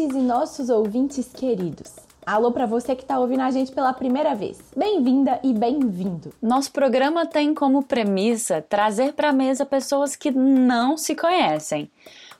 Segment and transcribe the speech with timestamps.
[0.00, 1.92] ouvintes e nossos ouvintes queridos.
[2.24, 4.58] Alô para você que está ouvindo a gente pela primeira vez.
[4.74, 6.32] Bem-vinda e bem-vindo.
[6.40, 11.90] Nosso programa tem como premissa trazer para a mesa pessoas que não se conhecem.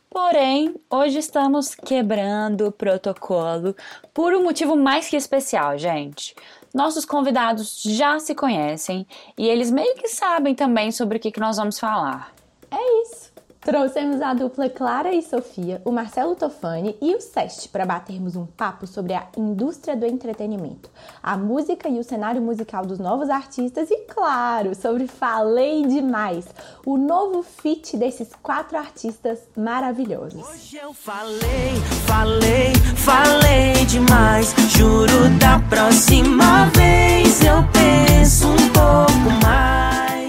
[0.09, 3.77] Porém, hoje estamos quebrando o protocolo
[4.15, 6.34] por um motivo mais que especial, gente.
[6.74, 9.06] Nossos convidados já se conhecem
[9.37, 12.32] e eles meio que sabem também sobre o que, que nós vamos falar.
[12.70, 13.29] É isso.
[13.61, 18.47] Trouxemos a dupla Clara e Sofia, o Marcelo Tofani e o Seste para batermos um
[18.47, 20.91] papo sobre a indústria do entretenimento,
[21.23, 26.47] a música e o cenário musical dos novos artistas e, claro, sobre Falei Demais,
[26.87, 30.43] o novo feat desses quatro artistas maravilhosos.
[30.43, 31.75] Hoje eu falei,
[32.07, 34.55] falei, falei demais.
[34.71, 40.20] Juro da próxima vez eu penso um pouco mais.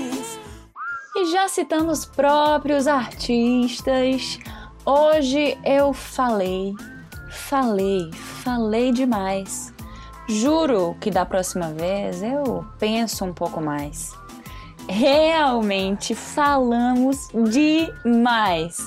[1.22, 4.40] E já citando os próprios artistas,
[4.84, 6.74] hoje eu falei,
[7.30, 8.12] falei,
[8.44, 9.72] falei demais.
[10.28, 14.20] Juro que da próxima vez eu penso um pouco mais.
[14.92, 18.78] Realmente falamos demais.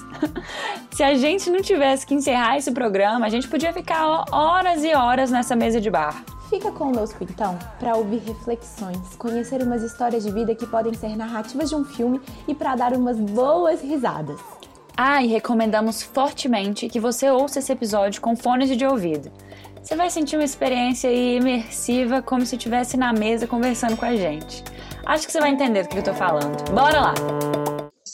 [0.92, 4.94] Se a gente não tivesse que encerrar esse programa, a gente podia ficar horas e
[4.94, 6.22] horas nessa mesa de bar.
[6.50, 11.70] Fica conosco então para ouvir reflexões, conhecer umas histórias de vida que podem ser narrativas
[11.70, 14.38] de um filme e para dar umas boas risadas.
[14.94, 19.32] Ah, e recomendamos fortemente que você ouça esse episódio com fones de ouvido.
[19.82, 24.62] Você vai sentir uma experiência imersiva como se estivesse na mesa conversando com a gente.
[25.06, 26.70] Acho que você vai entender do que eu tô falando.
[26.72, 27.15] Bora lá!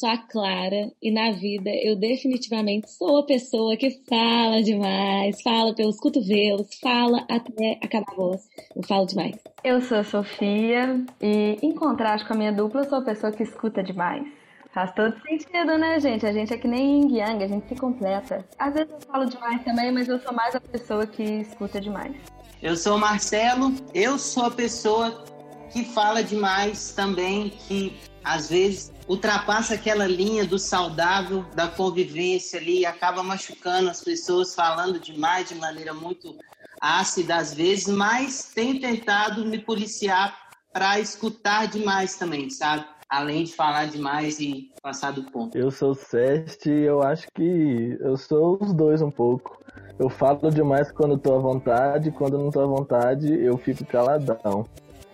[0.00, 5.74] sou a Clara e na vida eu definitivamente sou a pessoa que fala demais, fala
[5.74, 8.48] pelos cotovelos, fala até acabar a voz.
[8.74, 9.36] Eu falo demais.
[9.62, 13.30] Eu sou a Sofia e, em contraste com a minha dupla, eu sou a pessoa
[13.30, 14.26] que escuta demais.
[14.72, 16.24] Faz todo sentido, né, gente?
[16.24, 18.42] A gente é que nem yin yang, a gente se completa.
[18.58, 22.16] Às vezes eu falo demais também, mas eu sou mais a pessoa que escuta demais.
[22.62, 25.24] Eu sou o Marcelo, eu sou a pessoa
[25.72, 32.84] que fala demais também, que às vezes ultrapassa aquela linha do saudável, da convivência ali,
[32.84, 36.36] acaba machucando as pessoas, falando demais, de maneira muito
[36.80, 40.34] ácida às vezes, mas tenho tentado me policiar
[40.72, 42.86] para escutar demais também, sabe?
[43.08, 45.58] Além de falar demais e passar do ponto.
[45.58, 49.58] Eu sou Seste e eu acho que eu sou os dois um pouco.
[49.98, 54.64] Eu falo demais quando estou à vontade, quando não estou à vontade, eu fico caladão.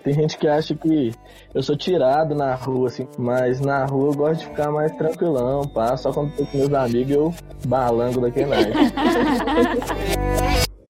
[0.06, 1.12] Tem gente que acha que
[1.53, 5.67] eu sou tirado na rua, assim, mas na rua eu gosto de ficar mais tranquilão,
[5.67, 5.97] pá.
[5.97, 7.34] Só quando tô com meus amigos eu
[7.67, 8.71] balango daquele night.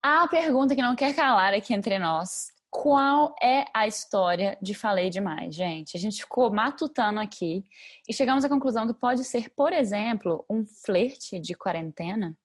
[0.04, 2.48] a pergunta que não quer calar aqui entre nós.
[2.68, 5.96] Qual é a história de Falei Demais, gente?
[5.96, 7.64] A gente ficou matutando aqui
[8.06, 12.36] e chegamos à conclusão que pode ser, por exemplo, um flerte de quarentena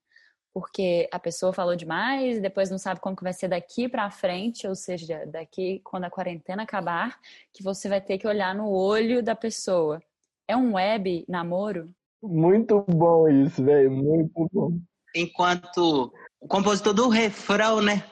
[0.53, 4.11] porque a pessoa falou demais e depois não sabe como que vai ser daqui para
[4.11, 7.19] frente, ou seja, daqui quando a quarentena acabar,
[7.53, 10.01] que você vai ter que olhar no olho da pessoa.
[10.47, 11.89] É um web namoro?
[12.21, 14.77] Muito bom isso, velho, muito bom.
[15.15, 18.03] Enquanto o compositor do refrão, né?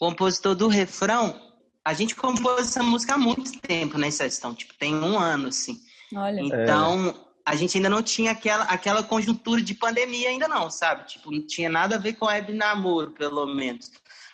[0.00, 1.34] O compositor do refrão,
[1.84, 4.54] a gente compôs essa música há muito tempo, né, Sestão?
[4.54, 5.76] Tipo, tem um ano, assim.
[6.14, 6.40] Olha.
[6.40, 11.04] Então, é a gente ainda não tinha aquela, aquela conjuntura de pandemia ainda não, sabe?
[11.08, 13.90] Tipo, não tinha nada a ver com web namoro, pelo menos.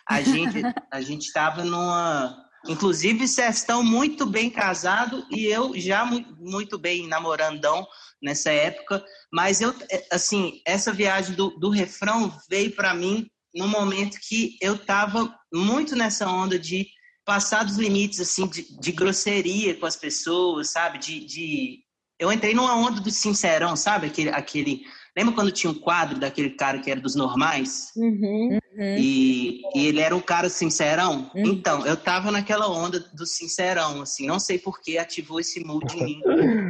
[0.07, 0.61] A gente
[0.91, 7.87] a gente estava numa inclusive Sestão muito bem casado e eu já muito bem namorandão
[8.21, 9.03] nessa época,
[9.33, 9.73] mas eu
[10.11, 15.95] assim, essa viagem do, do refrão veio para mim no momento que eu estava muito
[15.95, 16.87] nessa onda de
[17.25, 20.99] passar dos limites assim de, de grosseria com as pessoas, sabe?
[20.99, 21.86] De, de
[22.19, 24.07] eu entrei numa onda do sincerão, sabe?
[24.07, 24.81] Aquele, aquele.
[25.15, 27.91] Lembra quando tinha um quadro daquele cara que era dos normais?
[27.95, 28.59] Uhum.
[28.77, 31.31] E, e, ele era um cara sincerão?
[31.33, 31.45] Uhum.
[31.45, 35.91] Então, eu tava naquela onda do sincerão, assim, não sei por que ativou esse mood
[35.95, 36.21] em mim.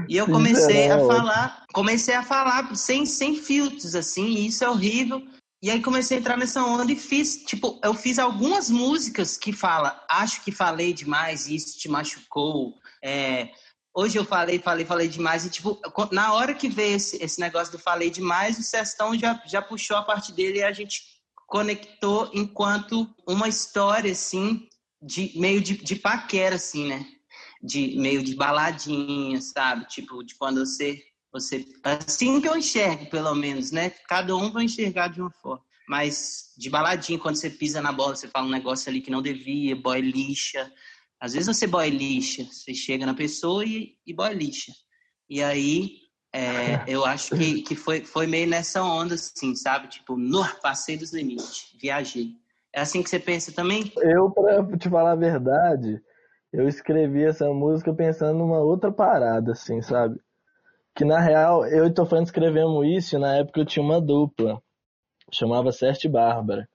[0.07, 4.69] E eu comecei a falar, comecei a falar sem, sem filtros, assim, e isso é
[4.69, 5.21] horrível.
[5.61, 9.51] E aí comecei a entrar nessa onda e fiz, tipo, eu fiz algumas músicas que
[9.51, 12.75] fala, acho que falei demais, isso te machucou.
[13.03, 13.49] É,
[13.97, 15.43] hoje eu falei, falei, falei demais.
[15.43, 19.41] E, tipo, na hora que veio esse, esse negócio do falei demais, o Sestão já,
[19.47, 21.01] já puxou a parte dele e a gente
[21.47, 24.67] conectou enquanto uma história, assim,
[25.01, 27.05] de meio de, de paquera, assim, né?
[27.63, 29.87] De meio de baladinha, sabe?
[29.87, 31.01] Tipo, de quando você
[31.33, 33.89] você, assim que eu enxergo, pelo menos, né?
[34.07, 35.63] Cada um vai enxergar de uma forma.
[35.87, 39.21] Mas de baladinha, quando você pisa na bola, você fala um negócio ali que não
[39.21, 40.71] devia, boy lixa.
[41.19, 44.71] Às vezes você boy lixa, você chega na pessoa e, e boy lixa.
[45.29, 45.97] E aí,
[46.33, 49.87] é, eu acho que, que foi, foi meio nessa onda, assim, sabe?
[49.87, 52.31] Tipo, no, passei dos limites, viajei.
[52.73, 53.91] É assim que você pensa também?
[53.97, 55.99] Eu, pra te falar a verdade,
[56.53, 60.19] eu escrevi essa música pensando numa outra parada, assim, sabe?
[60.97, 64.59] que na real eu e Tofani escrevemos isso e na época eu tinha uma dupla,
[65.31, 66.67] chamava Serte Bárbara,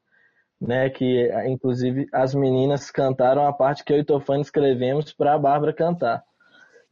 [0.62, 5.38] né, que inclusive as meninas cantaram a parte que eu e Tofani escrevemos para a
[5.38, 6.22] Bárbara cantar.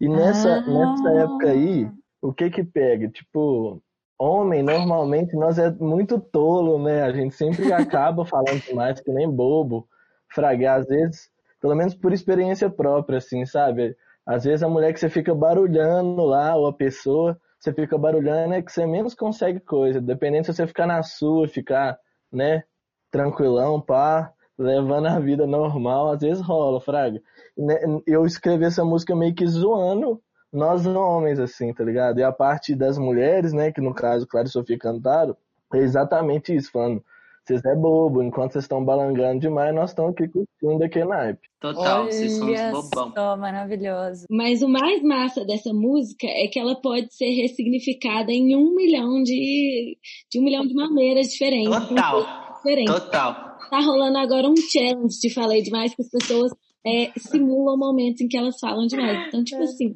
[0.00, 0.60] E nessa, ah.
[0.60, 1.88] nessa época aí,
[2.20, 3.08] o que que pega?
[3.08, 3.80] Tipo,
[4.18, 7.02] homem, normalmente nós é muito tolo, né?
[7.02, 9.86] A gente sempre acaba falando demais, que nem bobo.
[10.32, 11.30] Fragar, às vezes,
[11.60, 13.96] pelo menos por experiência própria, assim, sabe?
[14.26, 18.54] Às vezes a mulher que você fica barulhando lá, ou a pessoa, você fica barulhando,
[18.54, 20.00] é que você menos consegue coisa.
[20.00, 21.98] Dependendo se você ficar na sua, ficar,
[22.32, 22.64] né,
[23.10, 27.20] tranquilão, pá, levando a vida normal, às vezes rola, fraga.
[27.56, 27.76] Né,
[28.06, 30.20] eu escrevi essa música meio que zoando
[30.52, 32.18] nós homens, assim, tá ligado?
[32.18, 35.36] E a parte das mulheres, né, que no caso Clara e Sofia cantaram,
[35.72, 37.02] é exatamente isso, falando
[37.50, 41.48] vocês é bobo, enquanto vocês estão balangando demais, nós estamos aqui curtindo aquele naipe.
[41.60, 43.12] Total, Olha vocês são bobão.
[43.12, 44.26] Só, maravilhoso.
[44.30, 49.22] Mas o mais massa dessa música é que ela pode ser ressignificada em um milhão
[49.22, 49.96] de,
[50.30, 51.88] de um milhão de maneiras diferentes.
[51.88, 52.39] Total.
[52.62, 52.94] Diferentes.
[52.94, 53.58] Total.
[53.70, 56.52] Tá rolando agora um challenge de falei demais que as pessoas
[56.84, 59.28] é, simulam momentos em que elas falam demais.
[59.28, 59.94] Então, tipo assim,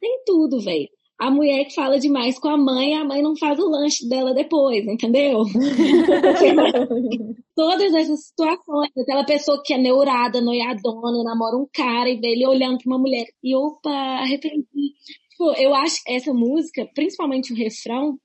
[0.00, 0.88] tem tudo, velho
[1.18, 4.32] a mulher que fala demais com a mãe, a mãe não faz o lanche dela
[4.32, 5.42] depois, entendeu?
[7.56, 12.46] Todas essas situações, aquela pessoa que é neurada, noiadona, namora um cara e vê ele
[12.46, 14.94] olhando pra uma mulher e opa, arrependi.
[15.30, 18.16] Tipo, eu acho que essa música, principalmente o refrão,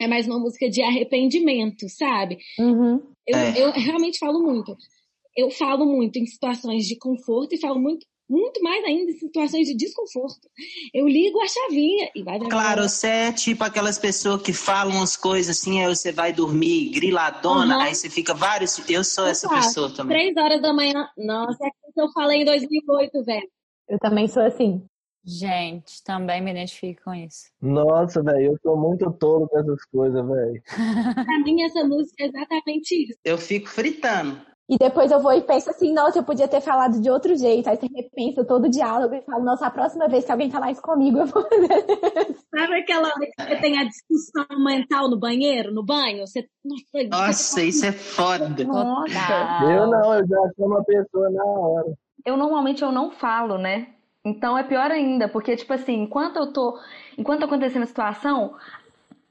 [0.00, 2.38] é mais uma música de arrependimento, sabe?
[2.58, 3.00] Uhum.
[3.26, 3.62] Eu, é.
[3.62, 4.76] eu realmente falo muito.
[5.36, 9.66] Eu falo muito em situações de conforto e falo muito muito mais ainda em situações
[9.66, 10.48] de desconforto.
[10.94, 15.16] Eu ligo a chavinha e vai Claro, você é tipo aquelas pessoas que falam umas
[15.16, 17.82] coisas assim, aí você vai dormir griladona, uhum.
[17.82, 18.78] aí você fica vários.
[18.88, 19.68] Eu sou eu essa faço.
[19.68, 20.16] pessoa também.
[20.16, 21.08] Três horas da manhã.
[21.18, 23.48] Nossa, é aquilo que eu falei em 2008, velho.
[23.88, 24.82] Eu também sou assim.
[25.24, 27.50] Gente, também me identifico com isso.
[27.60, 30.62] Nossa, velho, eu sou muito tolo com essas coisas, velho.
[31.24, 33.18] pra mim, essa música é exatamente isso.
[33.24, 34.40] Eu fico fritando.
[34.68, 37.68] E depois eu vou e penso assim, nossa, eu podia ter falado de outro jeito.
[37.68, 40.70] Aí você repensa todo o diálogo e fala, nossa, a próxima vez que alguém falar
[40.70, 41.84] isso comigo, eu vou fazer.
[42.48, 46.26] Sabe aquela hora que você tem a discussão mental no banheiro, no banho?
[46.26, 46.48] Você...
[46.64, 48.48] Nossa, nossa isso é foda.
[48.64, 49.64] Nossa.
[49.64, 51.92] Eu não, eu já sou uma pessoa na hora.
[52.24, 53.88] Eu normalmente eu não falo, né?
[54.24, 56.78] Então é pior ainda, porque, tipo assim, enquanto eu tô.
[57.18, 58.54] Enquanto tá acontecendo a situação,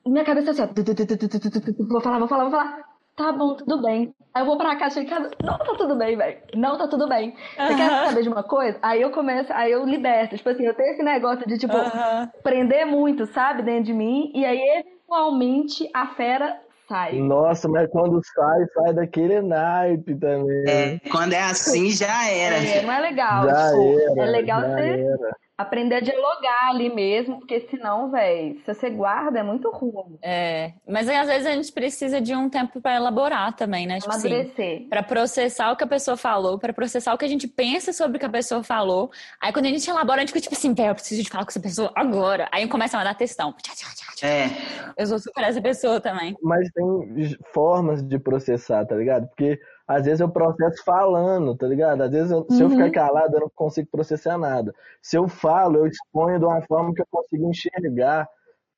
[0.05, 1.87] minha cabeça é assim, ó.
[1.87, 4.13] Vou falar, vou falar, vou falar tá bom, tudo bem.
[4.33, 6.37] Aí eu vou pra casa de casa, não tá tudo bem, velho.
[6.55, 7.35] Não tá tudo bem.
[7.57, 8.79] Você quer saber de uma coisa?
[8.81, 10.37] Aí eu começo, aí eu liberto.
[10.37, 11.73] Tipo assim, eu tenho esse negócio de, tipo,
[12.41, 14.31] prender muito, sabe, dentro de mim.
[14.33, 16.59] E aí, eventualmente, a fera
[16.91, 17.13] sai.
[17.19, 20.63] Nossa, mas quando sai, sai daquele naipe também.
[20.67, 22.57] É, quando é assim, já era.
[22.57, 23.45] É, não é legal.
[23.45, 28.11] Já tipo, era, é legal já você era aprender a dialogar ali mesmo, porque senão,
[28.11, 30.17] velho, se você guarda é muito ruim.
[30.21, 33.99] É, mas às vezes a gente precisa de um tempo para elaborar também, né?
[33.99, 34.77] Tipo assim, Amadurecer.
[34.77, 37.93] Assim, para processar o que a pessoa falou, para processar o que a gente pensa
[37.93, 39.11] sobre o que a pessoa falou.
[39.39, 41.43] Aí quando a gente elabora, a gente fica tipo assim, velho, eu preciso de falar
[41.43, 42.49] com essa pessoa agora.
[42.51, 43.53] Aí começa a mandar textão.
[44.23, 44.45] É.
[44.97, 46.35] Eu sou super essa pessoa também.
[46.41, 49.27] Mas tem formas de processar, tá ligado?
[49.27, 49.59] Porque
[49.95, 52.01] às vezes eu processo falando, tá ligado?
[52.01, 52.91] Às vezes, eu, se eu ficar uhum.
[52.91, 54.73] calado, eu não consigo processar nada.
[55.01, 58.27] Se eu falo, eu exponho de uma forma que eu consigo enxergar,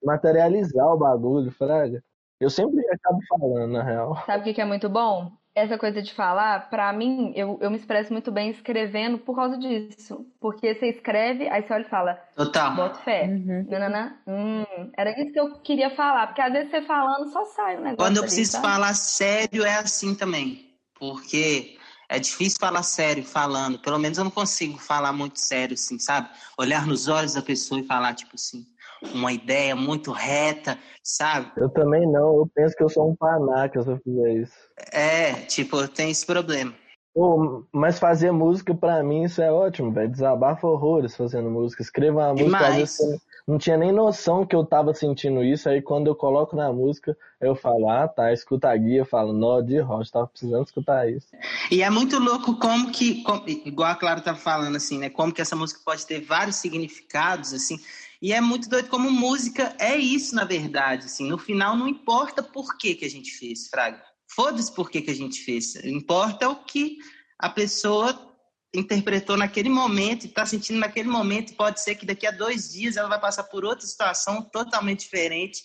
[0.03, 2.03] materializar o bagulho, fraga.
[2.39, 4.21] Eu sempre acabo falando, na real.
[4.25, 5.31] Sabe o que é muito bom?
[5.55, 9.55] Essa coisa de falar, pra mim, eu, eu me expresso muito bem escrevendo por causa
[9.55, 10.25] disso.
[10.41, 12.19] Porque você escreve, aí você olha e fala.
[12.35, 12.75] Total.
[12.75, 13.25] Bota fé.
[13.25, 13.67] Uhum.
[13.69, 14.19] Nanana.
[14.27, 14.65] Hum,
[14.97, 16.27] era isso que eu queria falar.
[16.27, 17.97] Porque às vezes você falando só sai o negócio.
[17.97, 18.65] Quando eu ali, preciso sabe?
[18.65, 20.72] falar sério, é assim também
[21.03, 21.75] porque
[22.07, 23.77] é difícil falar sério falando.
[23.79, 26.29] Pelo menos eu não consigo falar muito sério, assim, sabe?
[26.57, 28.65] Olhar nos olhos da pessoa e falar, tipo assim.
[29.13, 31.51] uma ideia muito reta, sabe?
[31.57, 34.55] Eu também não, eu penso que eu sou um panaca se eu fizer isso.
[34.93, 36.73] É, tipo, eu tenho esse problema.
[37.13, 40.09] Pô, mas fazer música pra mim isso é ótimo, velho.
[40.09, 41.83] Desabafa horrores fazendo música.
[41.83, 43.21] Escreva uma música, às vezes Demais.
[43.47, 45.67] Não tinha nem noção que eu tava sentindo isso.
[45.67, 49.33] Aí quando eu coloco na música, eu falo, ah tá, escuta a guia, eu falo,
[49.33, 51.27] nó de rocha, tava precisando escutar isso.
[51.69, 55.09] E é muito louco como que, como- igual a Clara tava falando, assim, né?
[55.09, 57.77] Como que essa música pode ter vários significados, assim.
[58.21, 61.27] E é muito doido como música é isso, na verdade, assim.
[61.27, 64.01] No final, não importa por que que a gente fez, Fraga.
[64.25, 65.75] Foda-se por que que a gente fez.
[65.83, 66.97] Importa o que
[67.37, 68.32] a pessoa
[68.73, 71.55] interpretou naquele momento e está sentindo naquele momento.
[71.55, 75.61] Pode ser que daqui a dois dias ela vai passar por outra situação totalmente diferente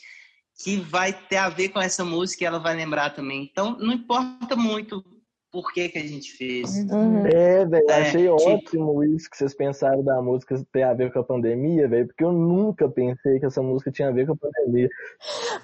[0.63, 3.49] que vai ter a ver com essa música e ela vai lembrar também.
[3.51, 5.03] Então, não importa muito
[5.51, 6.77] por que que a gente fez.
[6.91, 7.25] Uhum.
[7.27, 11.11] É, velho, É, achei tipo- ótimo isso que vocês pensaram da música ter a ver
[11.11, 14.35] com a pandemia, velho, porque eu nunca pensei que essa música tinha a ver com
[14.35, 14.91] a pandemia.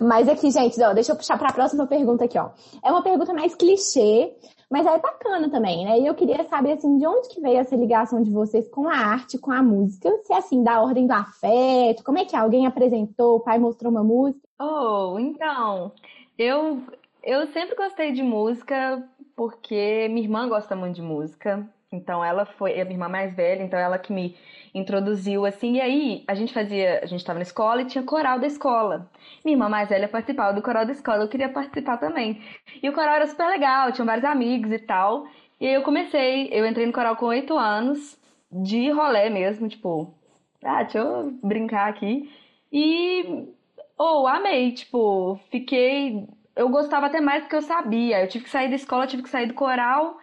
[0.00, 2.50] Mas aqui, gente, ó, deixa eu puxar para a próxima pergunta aqui, ó.
[2.82, 4.32] É uma pergunta mais clichê,
[4.70, 6.00] mas é bacana também, né?
[6.00, 8.96] E eu queria saber, assim, de onde que veio essa ligação de vocês com a
[8.96, 10.10] arte, com a música?
[10.24, 12.36] Se é, assim, da ordem do afeto, como é que?
[12.36, 14.40] Alguém apresentou, o pai mostrou uma música?
[14.60, 15.92] Oh, então,
[16.38, 16.82] eu,
[17.22, 19.02] eu sempre gostei de música
[19.36, 21.68] porque minha irmã gosta muito de música.
[21.94, 24.36] Então ela foi, é a minha irmã mais velha, então ela que me
[24.74, 25.76] introduziu assim.
[25.76, 29.10] E aí a gente fazia, a gente estava na escola e tinha coral da escola.
[29.44, 32.42] Minha irmã mais velha participava do coral da escola, eu queria participar também.
[32.82, 35.26] E o coral era super legal, tinha vários amigos e tal.
[35.60, 38.18] E aí eu comecei, eu entrei no coral com oito anos,
[38.50, 40.14] de rolê mesmo, tipo,
[40.62, 42.30] ah, deixa eu brincar aqui.
[42.72, 43.48] E
[43.96, 46.26] ou amei, tipo, fiquei.
[46.56, 48.20] Eu gostava até mais do que eu sabia.
[48.22, 50.18] Eu tive que sair da escola, tive que sair do coral.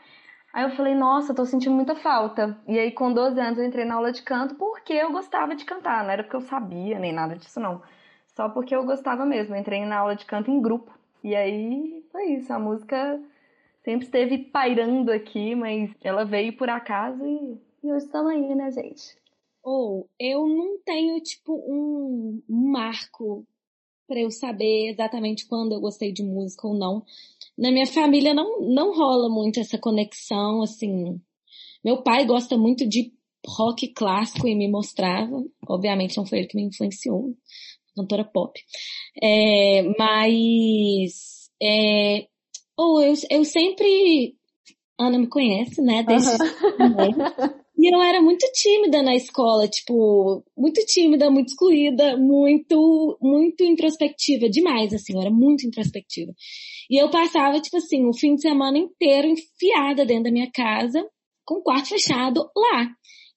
[0.53, 2.57] Aí eu falei, nossa, tô sentindo muita falta.
[2.67, 5.63] E aí, com 12 anos, eu entrei na aula de canto porque eu gostava de
[5.63, 6.03] cantar.
[6.03, 7.81] Não era porque eu sabia, nem nada disso, não.
[8.35, 9.55] Só porque eu gostava mesmo.
[9.55, 10.91] Eu entrei na aula de canto em grupo.
[11.23, 12.51] E aí, foi isso.
[12.51, 13.21] A música
[13.83, 18.71] sempre esteve pairando aqui, mas ela veio por acaso e, e hoje estamos aí, né,
[18.71, 19.17] gente?
[19.63, 23.45] Ou eu não tenho, tipo, um marco
[24.07, 27.05] para eu saber exatamente quando eu gostei de música ou não.
[27.61, 31.21] Na minha família não, não rola muito essa conexão, assim.
[31.85, 33.13] Meu pai gosta muito de
[33.45, 35.43] rock clássico e me mostrava.
[35.69, 37.35] Obviamente não foi ele que me influenciou,
[37.95, 38.59] cantora pop.
[39.21, 42.25] É, mas é,
[42.75, 44.35] ou eu, eu sempre
[44.99, 46.03] Ana me conhece, né?
[46.03, 46.31] Desde
[47.77, 54.49] e eu era muito tímida na escola, tipo, muito tímida, muito excluída, muito, muito introspectiva,
[54.49, 56.31] demais, assim, eu era muito introspectiva.
[56.91, 61.01] E eu passava, tipo assim, o fim de semana inteiro enfiada dentro da minha casa,
[61.45, 62.89] com o quarto fechado lá.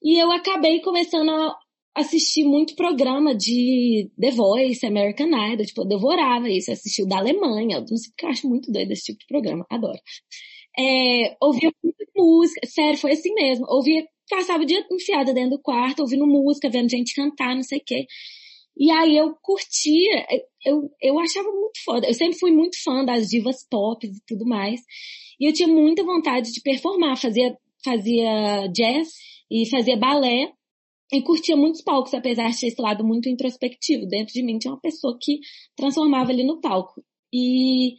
[0.03, 1.57] E eu acabei começando a
[1.97, 7.19] assistir muito programa de The Voice, American Idol, tipo, eu devorava isso, assistia o da
[7.19, 10.01] Alemanha, não sei porque eu acho muito doido esse tipo de programa, adoro.
[10.77, 15.63] É, ouvia muita música, sério, foi assim mesmo, ouvia passava o dia enfiada dentro do
[15.63, 18.07] quarto, ouvindo música, vendo gente cantar, não sei o quê.
[18.77, 20.27] E aí eu curtia,
[20.65, 22.07] eu, eu achava muito foda.
[22.07, 24.81] Eu sempre fui muito fã das divas pop e tudo mais.
[25.41, 27.17] E eu tinha muita vontade de performar.
[27.17, 29.11] Fazia, fazia jazz
[29.51, 30.53] e fazia balé.
[31.13, 34.07] E curtia muitos palcos, apesar de ter esse lado muito introspectivo.
[34.07, 35.39] Dentro de mim tinha uma pessoa que
[35.77, 37.05] transformava ali no palco.
[37.33, 37.97] E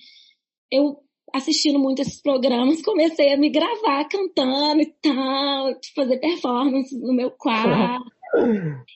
[0.71, 0.97] eu
[1.33, 7.31] assistindo muito esses programas, comecei a me gravar cantando e tal, fazer performance no meu
[7.31, 8.05] quarto.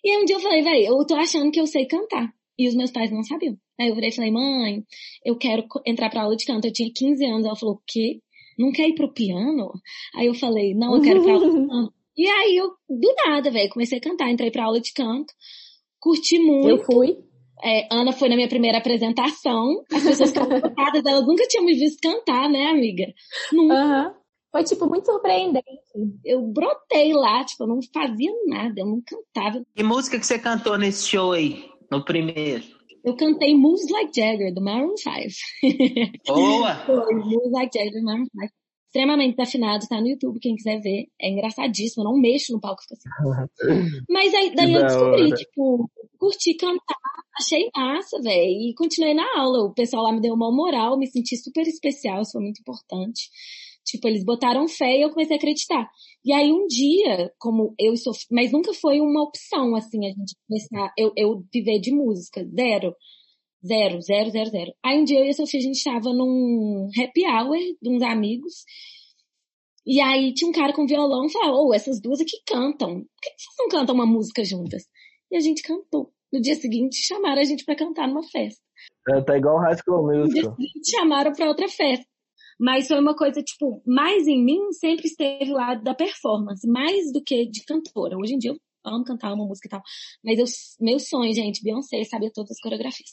[0.04, 2.34] e aí um dia eu falei, velho, eu tô achando que eu sei cantar.
[2.58, 3.58] E os meus pais não sabiam.
[3.80, 4.84] Aí eu virei e falei, mãe,
[5.24, 6.66] eu quero entrar pra aula de canto.
[6.66, 7.46] Eu tinha 15 anos.
[7.46, 8.20] Ela falou, o quê?
[8.58, 9.72] Não quer ir pro piano?
[10.14, 11.94] Aí eu falei, não, eu quero ir pra aula de canto.
[12.18, 14.30] E aí eu, do nada, velho, comecei a cantar.
[14.30, 15.34] Entrei pra aula de canto.
[16.02, 16.68] Curti muito.
[16.68, 17.18] Eu fui.
[17.64, 19.84] É, Ana foi na minha primeira apresentação.
[19.92, 23.06] As pessoas ficaram chocadas, elas nunca tinham me visto cantar, né, amiga?
[23.54, 24.16] Nunca.
[24.52, 25.68] Foi, tipo, muito surpreendente.
[26.26, 29.64] Eu brotei lá, tipo, eu não fazia nada, eu não cantava.
[29.76, 32.64] Que música que você cantou nesse show aí, no primeiro?
[33.04, 35.14] Eu cantei Moves Like Jagger, do Maroon 5.
[36.28, 36.76] Boa!
[36.86, 38.54] Foi, Moves Like Jagger, do Maroon 5.
[38.88, 41.06] Extremamente desafinado, tá no YouTube, quem quiser ver.
[41.22, 43.10] É engraçadíssimo, eu não mexo no palco, fica assim.
[44.10, 45.36] Mas aí, daí eu descobri, hora.
[45.36, 46.98] tipo, curti cantar,
[47.40, 48.50] achei massa, velho.
[48.50, 49.64] E continuei na aula.
[49.64, 53.30] O pessoal lá me deu uma moral, me senti super especial, isso foi muito importante.
[53.90, 55.90] Tipo, eles botaram fé e eu comecei a acreditar.
[56.24, 60.36] E aí um dia, como eu sou, mas nunca foi uma opção, assim, a gente
[60.48, 62.94] começar, eu, eu viver de música, zero.
[63.66, 64.72] Zero, zero, zero, zero.
[64.84, 68.02] Aí um dia eu e a Sofia, a gente tava num happy hour de uns
[68.02, 68.64] amigos.
[69.86, 73.00] E aí tinha um cara com violão e falava, ô, essas duas aqui cantam.
[73.00, 74.84] Por que vocês não cantam uma música juntas?
[75.32, 76.14] E a gente cantou.
[76.32, 78.62] No dia seguinte, chamaram a gente para cantar numa festa.
[79.10, 82.06] É, tá igual High School No dia seguinte, chamaram para outra festa.
[82.60, 87.12] Mas foi uma coisa, tipo, mais em mim sempre esteve o lado da performance, mais
[87.14, 88.18] do que de cantora.
[88.18, 89.82] Hoje em dia eu amo cantar uma música e tal.
[90.24, 90.46] Mas eu,
[90.86, 93.10] meu sonho, gente, Beyoncé sabia todas as coreografias.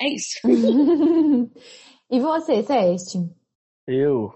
[0.00, 0.38] É isso.
[2.10, 3.18] e você, Ceste?
[3.86, 4.32] Eu.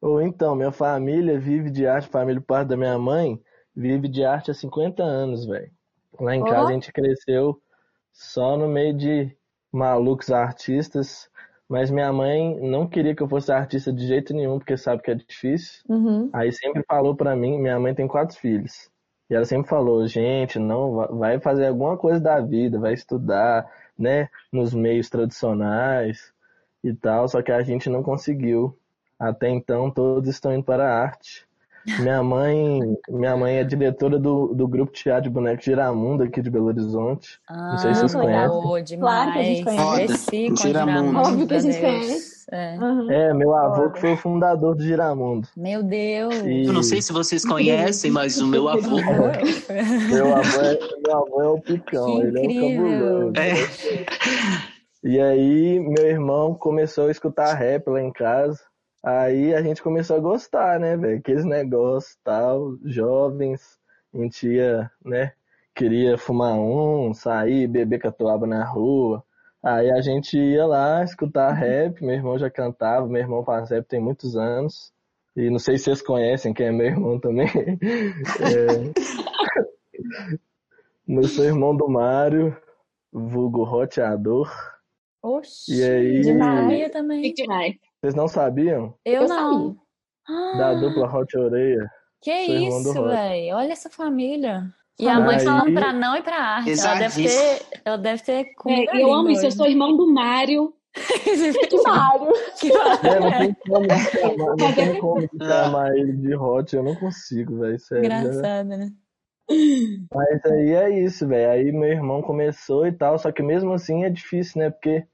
[0.00, 3.40] Ou então, minha família vive de arte, família parte da minha mãe
[3.74, 5.70] vive de arte há 50 anos, velho.
[6.18, 6.44] Lá em Ó.
[6.44, 7.60] casa a gente cresceu
[8.12, 9.36] só no meio de
[9.70, 11.28] malucos artistas,
[11.68, 15.10] mas minha mãe não queria que eu fosse artista de jeito nenhum, porque sabe que
[15.10, 15.82] é difícil.
[15.88, 16.30] Uhum.
[16.32, 18.90] Aí sempre falou pra mim, minha mãe tem quatro filhos.
[19.28, 23.66] E ela sempre falou, gente, não va- vai fazer alguma coisa da vida, vai estudar,
[23.98, 26.32] né, nos meios tradicionais
[26.84, 28.78] e tal, só que a gente não conseguiu.
[29.18, 31.46] Até então todos estão indo para a arte.
[32.00, 36.42] Minha mãe, minha mãe é diretora do, do grupo de teatro de bonecos Giramundo aqui
[36.42, 37.38] de Belo Horizonte.
[37.48, 38.98] Ah, sei se vocês legal, conhecem.
[38.98, 40.26] Claro que a gente conhece.
[40.30, 40.56] Giramundo.
[40.60, 42.36] Giramundo, Óbvio que a gente conhece.
[42.52, 42.76] É.
[42.78, 43.10] Uhum.
[43.10, 45.48] É, meu avô que foi o fundador do Giramundo.
[45.56, 46.34] Meu Deus.
[46.44, 48.96] E Eu não sei se vocês conhecem, mas o meu avô.
[50.10, 53.32] meu avô é, meu avô é o picão, Que ele é o cabuloso.
[53.36, 54.66] É.
[55.02, 58.60] E aí, meu irmão começou a escutar rap lá em casa.
[59.06, 61.20] Aí a gente começou a gostar, né, velho?
[61.20, 63.78] Aqueles negócios tal, jovens,
[64.12, 65.32] a gente ia, né?
[65.72, 69.22] Queria fumar um, sair, beber catuaba na rua.
[69.62, 73.86] Aí a gente ia lá escutar rap, meu irmão já cantava, meu irmão faz rap
[73.86, 74.92] tem muitos anos.
[75.36, 77.46] E não sei se vocês conhecem, quem é meu irmão também.
[78.42, 78.90] É...
[81.06, 82.56] Eu sou irmão do Mário,
[83.12, 84.52] vulgo roteador.
[85.22, 86.20] Oxi, E aí?
[86.22, 86.60] demais.
[86.62, 87.22] sabia também.
[87.22, 87.85] Que demais.
[88.00, 88.94] Vocês não sabiam?
[89.04, 89.76] Eu, Eu não.
[90.58, 91.88] Da Ah, dupla Hot Oreia?
[92.22, 93.56] Que isso, velho.
[93.56, 94.64] Olha essa família.
[94.98, 96.72] E a mãe Aí- falando pra não ir pra arte.
[96.80, 100.72] Ela deve ter, ela deve ter É, eu amo isso, eu sou irmão do Mário.
[101.68, 102.32] Que Mário.
[102.58, 102.72] Que.
[102.72, 107.58] É, não tem como chamar, não tem como chamar ele de Hot, eu não consigo,
[107.60, 108.08] velho, sério.
[108.08, 108.20] né?
[108.20, 108.90] Engraçado, né?
[110.12, 111.50] Mas aí é isso, velho.
[111.50, 114.70] Aí meu irmão começou e tal, só que mesmo assim é difícil, né?
[114.70, 115.06] Porque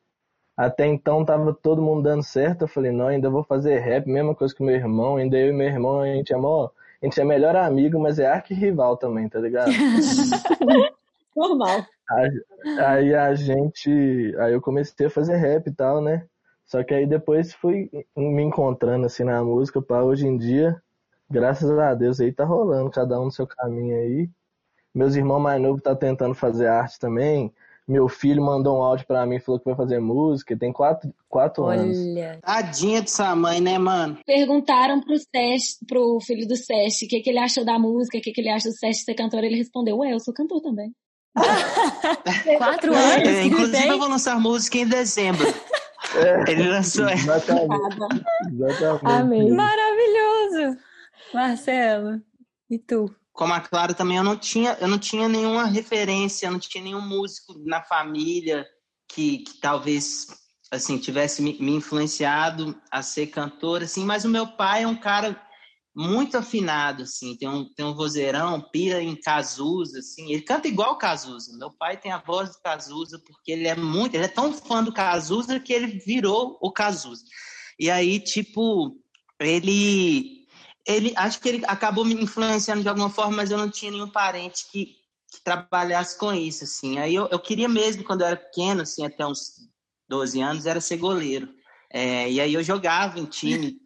[0.56, 2.62] até então tava todo mundo dando certo.
[2.62, 5.16] Eu falei, não, ainda vou fazer rap, mesma coisa que meu irmão.
[5.16, 6.68] Ainda eu e meu irmão, a gente é mó,
[7.02, 9.70] a gente é melhor amigo, mas é arqui-rival também, tá ligado?
[11.34, 11.86] Normal.
[12.78, 14.34] Aí a gente.
[14.38, 16.26] Aí eu comecei a fazer rap e tal, né?
[16.66, 20.80] Só que aí depois fui me encontrando assim na música, pá, hoje em dia,
[21.28, 24.30] graças a Deus aí tá rolando, cada um no seu caminho aí.
[24.94, 27.52] Meus irmãos mais novos tá tentando fazer arte também.
[27.86, 31.64] Meu filho mandou um áudio pra mim, falou que vai fazer música, tem quatro, quatro
[31.64, 31.98] anos.
[31.98, 32.38] Olha.
[32.40, 34.18] Tadinha de sua mãe, né, mano?
[34.24, 38.20] Perguntaram pro, Seste, pro filho do Seste o que, que ele achou da música, o
[38.20, 39.42] que, que ele acha do Seste ser cantor.
[39.42, 40.92] Ele respondeu, ué, eu sou cantor também.
[42.58, 45.46] Quatro anos É, que ele inclusive, eu vou lançar música em dezembro.
[46.14, 49.06] É, Ele lançou exatamente, exatamente.
[49.06, 49.50] Amei.
[49.50, 50.78] Maravilhoso.
[51.32, 52.20] Marcelo,
[52.70, 53.14] e tu?
[53.32, 56.84] Como a Clara também, eu não tinha, eu não tinha nenhuma referência, eu não tinha
[56.84, 58.66] nenhum músico na família
[59.08, 60.26] que, que talvez
[60.70, 64.04] assim tivesse me, me influenciado a ser cantor, assim.
[64.04, 65.40] Mas o meu pai é um cara
[65.94, 67.36] muito afinado, assim.
[67.36, 70.32] Tem um, tem um vozeirão, pira em Cazuza, assim.
[70.32, 71.56] Ele canta igual Cazuza.
[71.58, 74.82] Meu pai tem a voz do Cazuza porque ele é muito, ele é tão fã
[74.82, 77.24] do Cazuza que ele virou o Cazuza.
[77.78, 78.96] E aí, tipo,
[79.40, 80.41] ele
[80.86, 84.08] ele acho que ele acabou me influenciando de alguma forma, mas eu não tinha nenhum
[84.10, 84.86] parente que,
[85.30, 86.98] que trabalhasse com isso, assim.
[86.98, 89.68] Aí eu, eu queria mesmo, quando eu era pequeno, assim, até uns
[90.08, 91.48] 12 anos, era ser goleiro.
[91.90, 93.76] É, e aí eu jogava em time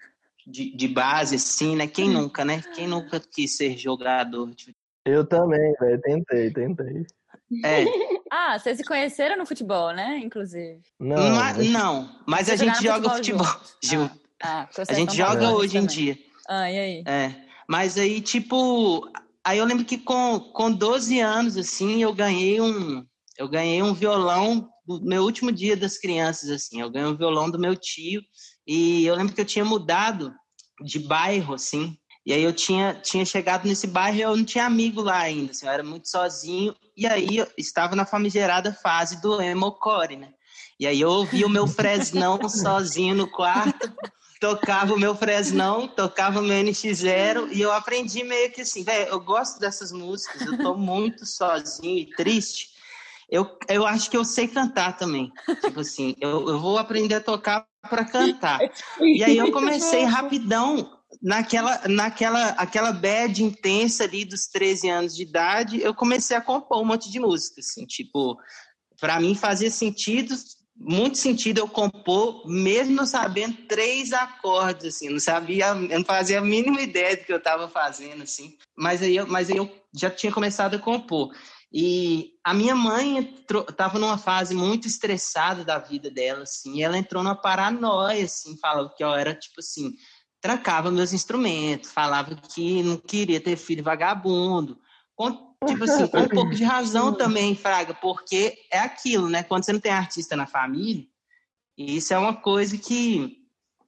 [0.47, 1.87] de, de base, assim, né?
[1.87, 2.63] Quem nunca, né?
[2.75, 4.55] Quem nunca quis ser jogador?
[4.55, 7.05] de- Eu também, velho, tentei, tentei.
[7.65, 7.85] É,
[8.31, 10.19] Ah, vocês se conheceram no futebol, né?
[10.19, 10.81] Inclusive.
[10.99, 13.45] Não, ma- não, mas a gente joga futebol.
[13.47, 13.77] juntos?
[13.83, 14.21] junto.
[14.43, 16.19] Ah, A gente joga hoje em dia.
[16.49, 17.05] Ah, e aí?
[17.07, 17.35] É,
[17.69, 19.09] mas aí, tipo,
[19.45, 23.05] aí eu lembro que com, com 12 anos, assim, eu ganhei um,
[23.39, 27.51] eu ganhei um violão no meu último dia das crianças, assim, eu ganhei um violão
[27.51, 28.23] do meu tio,
[28.67, 30.33] e eu lembro que eu tinha mudado
[30.85, 34.65] de bairro, assim, e aí eu tinha, tinha chegado nesse bairro e eu não tinha
[34.65, 39.21] amigo lá ainda, assim, eu era muito sozinho, e aí eu estava na famigerada fase
[39.21, 40.31] do emocore, né?
[40.79, 43.93] E aí eu ouvi o meu Fresnão sozinho no quarto,
[44.41, 49.11] tocava o meu Fresnão, tocava o meu NX0 e eu aprendi meio que assim, velho,
[49.11, 52.77] eu gosto dessas músicas, eu tô muito sozinho e triste.
[53.29, 55.33] Eu, eu acho que eu sei cantar também.
[55.65, 58.61] Tipo assim, eu, eu vou aprender a tocar para cantar.
[59.01, 65.23] E aí eu comecei rapidão, naquela, naquela aquela bad intensa ali dos 13 anos de
[65.23, 68.37] idade, eu comecei a compor um monte de música, assim, tipo,
[69.01, 70.35] para mim fazia sentido,
[70.79, 76.43] muito sentido eu compor, mesmo sabendo três acordes, assim, não sabia, eu não fazia a
[76.43, 80.11] mínima ideia do que eu estava fazendo, assim, mas aí, eu, mas aí eu já
[80.11, 81.35] tinha começado a compor.
[81.73, 83.35] E a minha mãe
[83.69, 88.57] estava numa fase muito estressada da vida dela, assim, e ela entrou numa paranoia, assim,
[88.59, 89.95] falava que eu era, tipo assim,
[90.41, 94.79] trancava meus instrumentos, falava que não queria ter filho vagabundo.
[95.65, 99.43] Tipo assim, com um pouco de razão também, Fraga, porque é aquilo, né?
[99.43, 101.05] Quando você não tem artista na família,
[101.77, 103.39] isso é uma coisa que,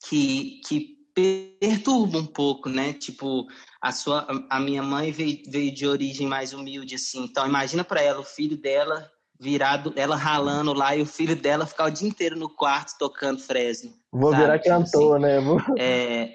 [0.07, 2.93] que, que perturba um pouco, né?
[2.93, 3.47] Tipo,
[3.81, 7.25] a sua a minha mãe veio, veio de origem mais humilde assim.
[7.25, 11.67] Então imagina para ela o filho dela virado, ela ralando lá e o filho dela
[11.67, 13.93] ficar o dia inteiro no quarto tocando Fresno.
[14.13, 14.43] Vou sabe?
[14.43, 15.41] virar Tipo cantor, assim, né?
[15.41, 15.61] Vou...
[15.79, 16.33] É,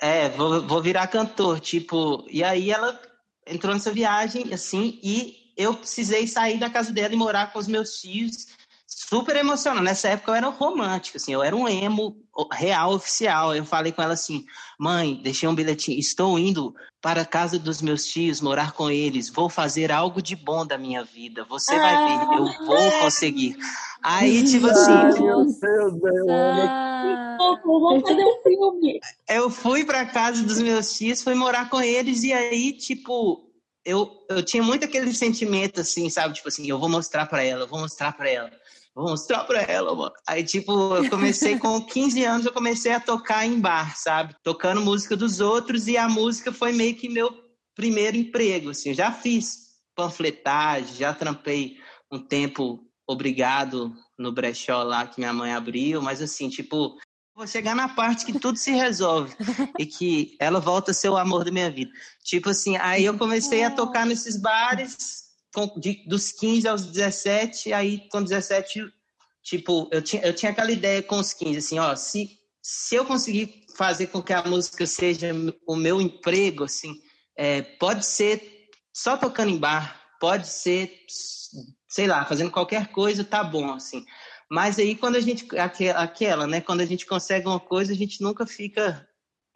[0.00, 2.98] é vou, vou virar cantor, tipo, e aí ela
[3.48, 7.66] entrou nessa viagem assim e eu precisei sair da casa dela e morar com os
[7.66, 8.46] meus tios
[8.86, 9.84] super emocionante.
[9.84, 12.16] Nessa época eu era romântico, assim, eu era um emo
[12.52, 13.54] real, oficial.
[13.54, 14.44] Eu falei com ela assim:
[14.78, 19.28] mãe, deixei um bilhetinho, estou indo para a casa dos meus tios, morar com eles,
[19.28, 21.44] vou fazer algo de bom da minha vida.
[21.44, 23.56] Você vai ver, eu vou conseguir.
[24.02, 24.92] Aí, tipo assim.
[24.92, 26.62] Ai, meu Deus, eu amo
[27.40, 29.00] Ah, Vamos fazer um filme.
[29.28, 33.48] eu fui para casa dos meus tios, fui morar com eles e aí, tipo,
[33.84, 36.34] eu, eu tinha muito aquele sentimento assim, sabe?
[36.34, 38.50] Tipo assim, eu vou mostrar para ela, eu vou mostrar para ela.
[38.98, 40.12] Vou mostrar pra ela, mano.
[40.26, 44.34] Aí, tipo, eu comecei com 15 anos, eu comecei a tocar em bar, sabe?
[44.42, 47.32] Tocando música dos outros e a música foi meio que meu
[47.76, 48.92] primeiro emprego, assim.
[48.92, 51.76] Já fiz panfletagem, já trampei
[52.10, 56.96] um tempo obrigado no brechó lá que minha mãe abriu, mas assim, tipo,
[57.36, 59.32] vou chegar na parte que tudo se resolve
[59.78, 61.92] e que ela volta a ser o amor da minha vida.
[62.24, 65.27] Tipo assim, aí eu comecei a tocar nesses bares
[65.78, 68.84] de- dos 15 aos 17, aí com 17,
[69.42, 73.04] tipo, eu tinha, eu tinha aquela ideia com os 15, assim, ó, se, se eu
[73.04, 75.32] conseguir fazer com que a música seja
[75.66, 76.94] o meu emprego, assim,
[77.36, 80.92] é, pode ser só tocando em bar, pode ser,
[81.88, 84.04] sei lá, fazendo qualquer coisa, tá bom, assim.
[84.50, 87.96] Mas aí quando a gente, aque- aquela, né, quando a gente consegue uma coisa, a
[87.96, 89.07] gente nunca fica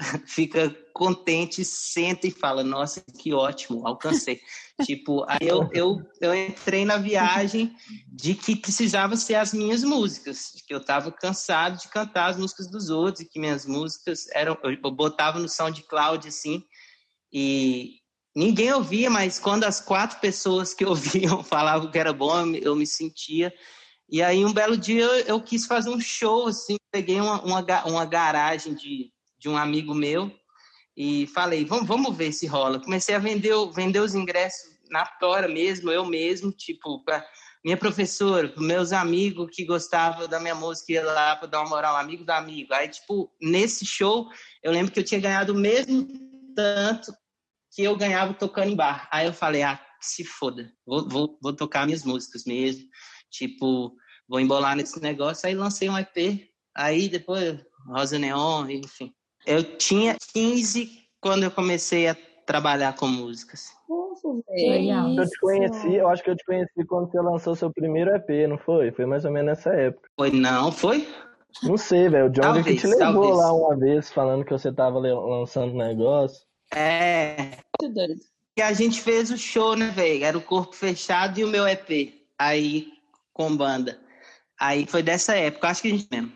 [0.26, 4.40] fica contente, senta e fala, nossa, que ótimo, alcancei.
[4.84, 7.74] tipo, aí eu, eu, eu entrei na viagem
[8.08, 12.36] de que precisava ser as minhas músicas, de que eu estava cansado de cantar as
[12.36, 16.62] músicas dos outros e que minhas músicas eram, eu botava no SoundCloud assim,
[17.32, 17.96] e
[18.34, 22.86] ninguém ouvia, mas quando as quatro pessoas que ouviam falavam que era bom, eu me,
[22.86, 23.52] sentia.
[24.10, 27.84] E aí um belo dia eu, eu quis fazer um show, assim, peguei uma, uma,
[27.86, 29.11] uma garagem de,
[29.42, 30.32] de um amigo meu
[30.96, 32.80] e falei, vamos, vamos ver se rola.
[32.80, 37.26] Comecei a vender, vender os ingressos na tora mesmo, eu mesmo, tipo, pra
[37.64, 41.70] minha professora, pros meus amigos que gostavam da minha música, ia lá para dar uma
[41.70, 42.72] moral, amigo do amigo.
[42.72, 44.28] Aí, tipo, nesse show,
[44.62, 46.06] eu lembro que eu tinha ganhado o mesmo
[46.54, 47.12] tanto
[47.74, 49.08] que eu ganhava tocando em bar.
[49.10, 52.86] Aí eu falei, ah, se foda, vou, vou, vou tocar minhas músicas mesmo.
[53.30, 53.96] Tipo,
[54.28, 55.48] vou embolar nesse negócio.
[55.48, 56.48] Aí lancei um EP.
[56.76, 59.12] Aí depois, Rosa Neon, enfim.
[59.46, 63.70] Eu tinha 15 quando eu comecei a trabalhar com músicas.
[64.24, 64.70] Velho.
[64.70, 65.14] Legal.
[65.14, 68.48] Eu te conheci, eu acho que eu te conheci quando você lançou seu primeiro EP,
[68.48, 68.92] não foi?
[68.92, 70.08] Foi mais ou menos nessa época.
[70.16, 71.08] Foi, não, foi?
[71.62, 72.26] Não sei, velho.
[72.26, 73.36] O John que te levou talvez.
[73.36, 76.40] lá uma vez falando que você tava lançando negócio.
[76.74, 77.58] É.
[77.80, 78.20] Muito doido.
[78.56, 80.24] E a gente fez o show, né, velho?
[80.24, 82.14] Era o Corpo Fechado e o meu EP.
[82.38, 82.92] Aí,
[83.32, 83.98] com banda.
[84.58, 86.32] Aí foi dessa época, acho que a gente mesmo.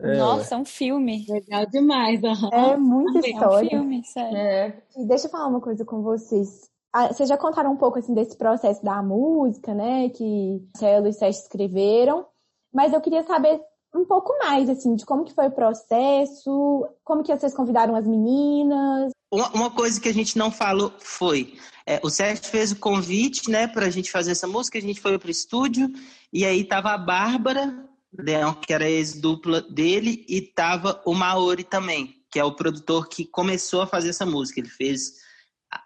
[0.00, 1.24] É, Nossa, é um filme.
[1.28, 2.22] Legal demais.
[2.24, 2.50] aham.
[2.52, 3.70] É muita É um história.
[3.70, 4.36] filme, sério.
[4.36, 4.82] É.
[4.96, 6.68] E deixa eu falar uma coisa com vocês.
[6.92, 10.08] Ah, Vocês já contaram um pouco assim desse processo da música, né?
[10.10, 12.26] Que Marcelo e Sérgio escreveram.
[12.72, 13.60] Mas eu queria saber
[13.94, 18.06] um pouco mais, assim, de como que foi o processo, como que vocês convidaram as
[18.06, 19.12] meninas.
[19.32, 21.54] Uma, uma coisa que a gente não falou foi:
[21.86, 25.18] é, o Sérgio fez o convite, né, pra gente fazer essa música, a gente foi
[25.18, 25.88] pro estúdio,
[26.32, 32.14] e aí tava a Bárbara Leão, que era ex-dupla dele, e tava o Maori também,
[32.30, 34.60] que é o produtor que começou a fazer essa música.
[34.60, 35.14] Ele fez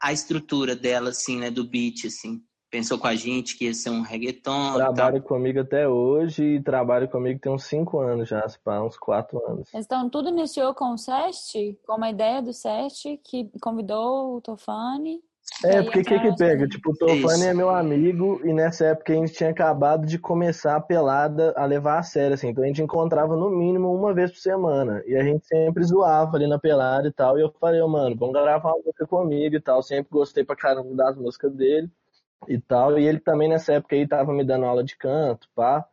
[0.00, 2.42] a, estrutura dela, assim, né, do beat, assim.
[2.70, 4.74] Pensou com a gente que ia ser um reggaeton.
[4.74, 8.44] Trabalha comigo até hoje e trabalha comigo tem uns 5 anos já,
[8.84, 9.70] uns 4 anos.
[9.72, 11.54] Então, tudo iniciou com o Sest,
[11.86, 15.22] com uma ideia do Sest, que convidou o Tofani.
[15.64, 16.68] É, Aí porque o que que pega?
[16.68, 20.76] Tipo, o Tofani é meu amigo e nessa época a gente tinha acabado de começar
[20.76, 22.48] a pelada a levar a sério, assim.
[22.48, 25.02] Então a gente encontrava no mínimo uma vez por semana.
[25.06, 27.38] E a gente sempre zoava ali na pelada e tal.
[27.38, 29.82] E eu falei, mano, vamos gravar uma música comigo e tal.
[29.82, 31.90] Sempre gostei pra caramba das músicas dele
[32.48, 32.98] e tal.
[32.98, 35.84] E ele também nessa época aí tava me dando aula de canto, pá.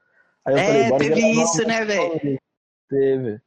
[0.46, 2.40] Aí eu É, falei, bora teve isso, né, velho?
[2.88, 3.42] Teve.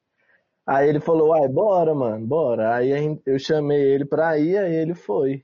[0.66, 2.74] Aí ele falou, uai, bora, mano, bora.
[2.74, 5.42] Aí gente- eu chamei ele pra ir, aí ele foi.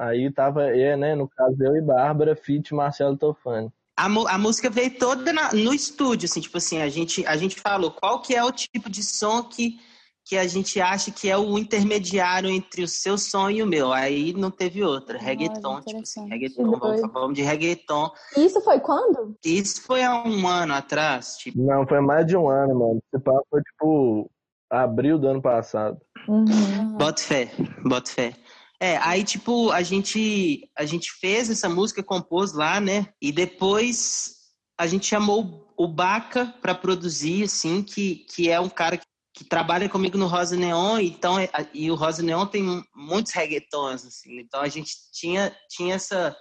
[0.00, 3.70] Aí tava, é, né, no caso eu e Bárbara, Fit Marcelo Tofani.
[3.98, 7.60] A, a música veio toda na- no estúdio, assim, tipo assim, a gente, a gente
[7.60, 9.78] falou qual que é o tipo de som que,
[10.24, 13.92] que a gente acha que é o intermediário entre o seu som e o meu.
[13.92, 18.10] Aí não teve outra, reggaeton, tipo assim, reggaeton, vamos, vamos de reggaeton.
[18.38, 19.36] Isso foi quando?
[19.44, 23.02] Isso foi há um ano atrás, tipo, Não, foi mais de um ano, mano.
[23.12, 24.30] Esse papo foi tipo
[24.70, 26.00] abril do ano passado.
[26.26, 26.96] Uhum.
[26.96, 27.50] Bota fé,
[27.84, 28.32] bota fé.
[28.82, 33.08] É, aí tipo, a gente a gente fez essa música, compôs lá, né?
[33.20, 34.36] E depois
[34.78, 39.44] a gente chamou o Baca pra produzir, assim, que, que é um cara que, que
[39.44, 44.40] trabalha comigo no Rosa Neon, então é- e o Rosa Neon tem muitos reggaetons, assim.
[44.40, 46.34] Então a gente tinha tinha essa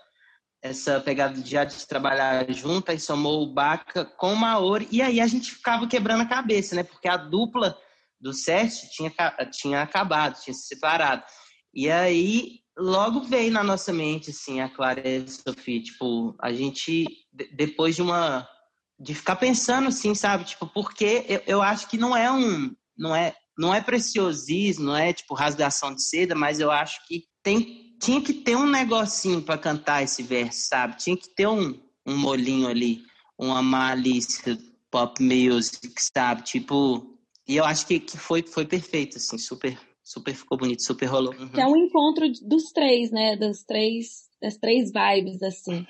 [0.62, 5.02] essa pegada de já de trabalhar junto, aí somou o Baca com o Maori, e
[5.02, 6.84] aí a gente ficava quebrando a cabeça, né?
[6.84, 7.78] Porque a dupla
[8.20, 9.14] do Sérgio tinha,
[9.52, 11.24] tinha acabado, tinha se separado.
[11.74, 16.52] E aí, logo veio na nossa mente, assim, a Clara e a Sofia, tipo, a
[16.52, 18.48] gente, de- depois de uma,
[19.00, 23.16] de ficar pensando, assim, sabe, tipo, porque eu, eu acho que não é um, não
[23.16, 27.96] é, não é preciosismo, não é, tipo, rasgação de seda, mas eu acho que tem,
[28.02, 32.18] tinha que ter um negocinho para cantar esse verso, sabe, tinha que ter um, um
[32.18, 33.04] molinho ali,
[33.38, 34.58] uma malícia
[34.92, 39.78] pop music, sabe, tipo, e eu acho que, que foi, foi perfeito, assim, super,
[40.10, 41.34] super ficou bonito, super rolou.
[41.36, 41.50] Uhum.
[41.50, 43.36] Que é um encontro dos três, né?
[43.36, 45.86] Dos três, das três vibes, assim.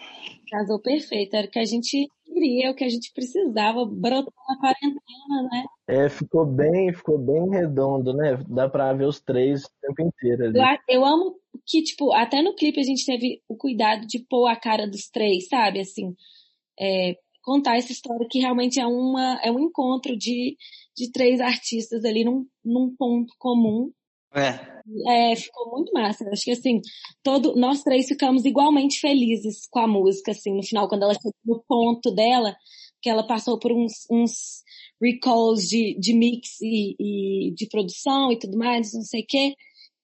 [0.51, 1.36] Casou perfeito.
[1.36, 3.86] Era o que a gente queria, o que a gente precisava.
[3.86, 5.65] Brotou na quarentena, né?
[5.88, 8.38] É, ficou bem, ficou bem redondo, né?
[8.49, 10.60] Dá pra ver os três o tempo inteiro ali.
[10.60, 14.47] Eu, eu amo que, tipo, até no clipe a gente teve o cuidado de pôr
[14.47, 15.79] a cara dos três, sabe?
[15.79, 16.13] Assim,
[16.77, 20.58] é, contar essa história que realmente é, uma, é um encontro de,
[20.95, 23.91] de três artistas ali num, num ponto comum.
[24.33, 26.27] É, É, ficou muito massa.
[26.31, 26.81] Acho que assim,
[27.23, 31.33] todo, nós três ficamos igualmente felizes com a música, assim, no final, quando ela chegou
[31.45, 32.55] no ponto dela,
[33.01, 34.63] que ela passou por uns, uns
[35.01, 36.95] recalls de, de mix e,
[37.49, 39.55] e de produção e tudo mais, não sei o quê.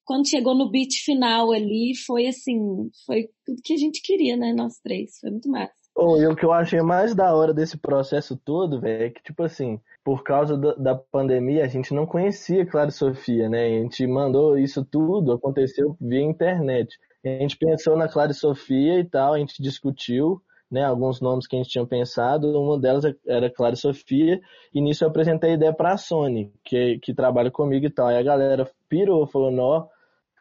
[0.05, 2.57] Quando chegou no beat final ali, foi assim,
[3.05, 5.17] foi tudo que a gente queria, né, nós três.
[5.19, 5.84] Foi muito massa.
[5.97, 9.43] E o que eu achei mais da hora desse processo todo, velho, é que, tipo
[9.43, 13.65] assim, por causa da, da pandemia, a gente não conhecia Clara e Sofia, né?
[13.65, 16.97] A gente mandou isso tudo, aconteceu via internet.
[17.25, 21.47] A gente pensou na Clara e Sofia e tal, a gente discutiu, né, alguns nomes
[21.47, 24.39] que a gente tinha pensado, uma delas era Clara e Sofia,
[24.73, 28.07] e nisso eu apresentei a ideia pra Sony, que, que trabalha comigo e tal.
[28.07, 29.87] Aí a galera pirou, falou, nó,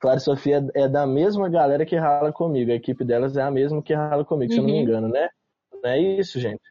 [0.00, 3.80] Clara Sofia é da mesma galera que rala comigo, a equipe delas é a mesma
[3.82, 4.82] que rala comigo, se eu não me Uhum.
[4.82, 5.28] engano, né?
[5.84, 6.62] Não é isso, gente.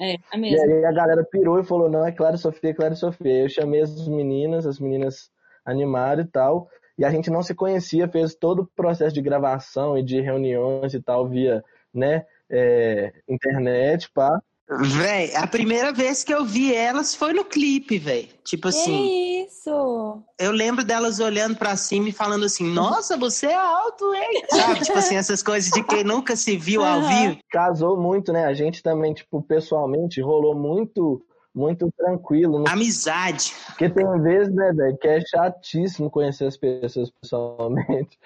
[0.00, 0.74] É, a E mesma.
[0.74, 3.42] aí a galera pirou e falou, não, é Clara e Sofia, é Clara e Sofia.
[3.42, 5.30] Eu chamei as meninas, as meninas
[5.64, 6.68] animaram e tal.
[6.98, 10.94] E a gente não se conhecia, fez todo o processo de gravação e de reuniões
[10.94, 14.40] e tal via, né, é, internet, pá.
[14.68, 18.30] Véi, a primeira vez que eu vi elas foi no clipe, véi.
[18.42, 20.22] Tipo assim, Que isso?
[20.38, 24.42] eu lembro delas olhando pra cima e falando assim, nossa, você é alto, hein?
[24.48, 24.80] Sabe?
[24.80, 27.38] Tipo assim, essas coisas de quem nunca se viu ao vivo.
[27.50, 28.46] Casou muito, né?
[28.46, 31.22] A gente também, tipo, pessoalmente, rolou muito,
[31.54, 32.58] muito tranquilo.
[32.60, 33.52] no- Amizade.
[33.66, 38.18] Porque tem vezes, né, velho, que é chatíssimo conhecer as pessoas pessoalmente.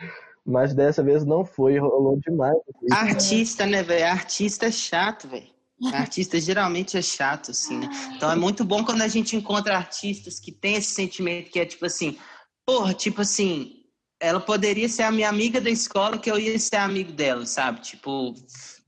[0.46, 2.56] Mas dessa vez não foi, rolou demais.
[2.92, 4.06] Artista, né, velho?
[4.06, 5.57] Artista é chato, velho.
[5.92, 7.88] Artista geralmente é chato, assim, né?
[8.16, 11.64] Então é muito bom quando a gente encontra artistas que têm esse sentimento que é
[11.64, 12.18] tipo assim,
[12.66, 13.84] porra, tipo assim,
[14.20, 17.80] ela poderia ser a minha amiga da escola que eu ia ser amigo dela, sabe?
[17.80, 18.34] Tipo,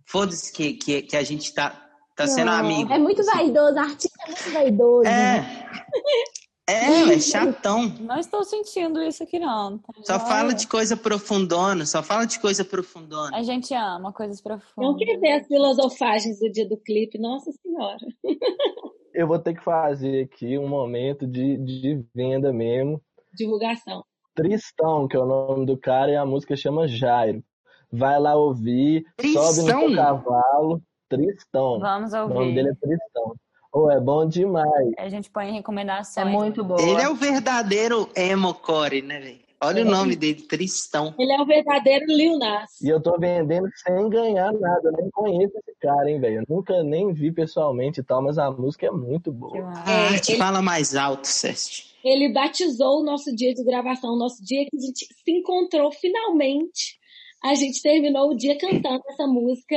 [0.05, 1.71] foda-se que, que, que a gente tá,
[2.17, 2.93] tá sendo amigo.
[2.93, 5.07] É muito vaidoso, artista é muito vaidoso.
[5.07, 5.67] É.
[6.71, 7.89] É, é chatão.
[8.01, 9.79] Não estou sentindo isso aqui, não.
[9.79, 10.29] tá Só joia?
[10.29, 13.37] fala de coisa profundona, só fala de coisa profundona.
[13.37, 15.05] A gente ama coisas Não profundas.
[15.07, 17.99] quer ver as filosofagens do dia do clipe, nossa senhora.
[19.13, 23.03] Eu vou ter que fazer aqui um momento de, de venda mesmo.
[23.35, 24.05] Divulgação.
[24.35, 27.43] Tristão, que é o nome do cara, e a música chama Jairo.
[27.93, 29.81] Vai lá ouvir, sobe no Tristão?
[29.89, 30.83] seu cavalo.
[31.09, 31.81] Tristão.
[31.81, 32.79] Vamos O nome dele ouvir.
[32.85, 33.35] é Tristão.
[33.73, 34.91] Oh, é bom demais.
[34.99, 36.33] A gente põe em É recomendações.
[36.33, 36.81] muito boa.
[36.83, 39.41] Ele é o verdadeiro emo core, né, velho?
[39.63, 41.15] Olha o nome dele, Tristão.
[41.19, 42.81] Ele é o verdadeiro Lil Nas.
[42.81, 44.81] E eu tô vendendo sem ganhar nada.
[44.89, 46.39] Eu nem conheço esse cara, hein, velho.
[46.39, 49.71] Eu nunca nem vi pessoalmente e tal, mas a música é muito boa.
[49.87, 51.91] A É, arte ele- fala mais alto, Seste.
[52.03, 55.93] Ele batizou o nosso dia de gravação, o nosso dia que a gente se encontrou
[55.93, 56.99] finalmente.
[57.45, 59.77] A gente terminou o dia cantando essa música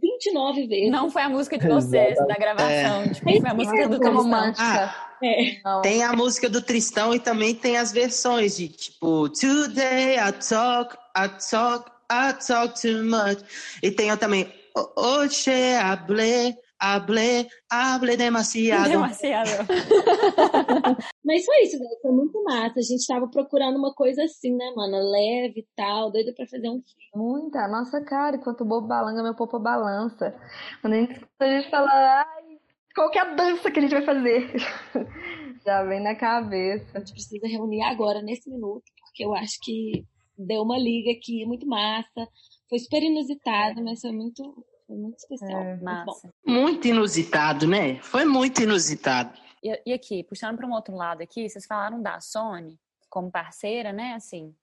[0.00, 0.90] 29 vezes.
[0.90, 3.12] Não foi a música de vocês, da gravação.
[3.12, 4.94] Tipo, foi a música do romântica.
[5.22, 5.60] É.
[5.64, 5.80] Não.
[5.80, 10.96] Tem a música do Tristão e também tem as versões de tipo Today I talk,
[11.16, 13.42] I talk, I talk too much.
[13.82, 14.52] E tem também
[14.96, 16.56] Oxe, hablé,
[16.92, 18.88] hablé, hablé demasiado.
[18.88, 19.48] Demasiado.
[21.24, 22.00] Mas foi isso, velho.
[22.02, 22.78] Foi muito massa.
[22.78, 24.96] A gente tava procurando uma coisa assim, né, mano?
[25.10, 26.82] Leve e tal, doida pra fazer um
[27.14, 30.34] Muita, nossa cara, enquanto o bobo balanga, meu popo balança.
[30.80, 32.58] Quando a gente escuta, a gente fala, ai,
[32.94, 34.52] qual que é a dança que a gente vai fazer?
[35.64, 36.86] Já vem na cabeça.
[36.94, 40.04] A gente precisa reunir agora, nesse minuto, porque eu acho que
[40.36, 42.28] deu uma liga aqui muito massa.
[42.68, 44.42] Foi super inusitado, mas foi muito,
[44.86, 45.62] foi muito especial.
[45.62, 46.34] É, muito.
[46.46, 48.00] Muito inusitado, né?
[48.00, 49.38] Foi muito inusitado.
[49.62, 53.92] E, e aqui, puxando para um outro lado aqui, vocês falaram da Sony como parceira,
[53.92, 54.14] né?
[54.14, 54.54] Assim,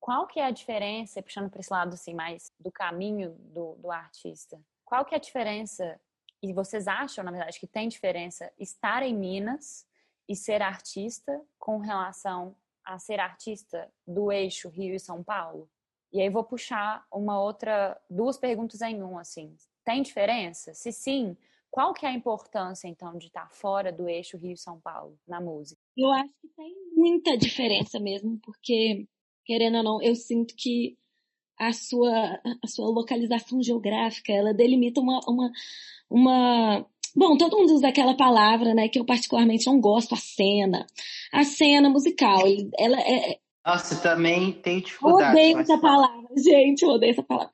[0.00, 3.90] qual que é a diferença, puxando para esse lado assim, mais do caminho do, do
[3.90, 4.60] artista?
[4.84, 6.00] Qual que é a diferença,
[6.42, 9.86] e vocês acham, na verdade, que tem diferença estar em Minas
[10.28, 15.70] e ser artista com relação a ser artista do eixo Rio e São Paulo?
[16.12, 19.56] E aí vou puxar uma outra, duas perguntas em um, assim.
[19.84, 20.74] Tem diferença?
[20.74, 21.36] Se sim,
[21.70, 25.80] qual que é a importância, então, de estar fora do eixo Rio-São Paulo na música?
[25.96, 29.08] Eu acho que tem muita diferença mesmo, porque,
[29.46, 30.98] querendo ou não, eu sinto que
[31.58, 35.50] a sua, a sua localização geográfica, ela delimita uma, uma,
[36.10, 36.86] uma...
[37.16, 40.86] Bom, todo mundo usa aquela palavra, né, que eu particularmente não gosto, a cena.
[41.32, 42.42] A cena musical,
[42.78, 45.30] ela é, Nossa, também eu dificuldade.
[45.30, 47.52] odeio essa palavra, gente, eu odeio essa palavra.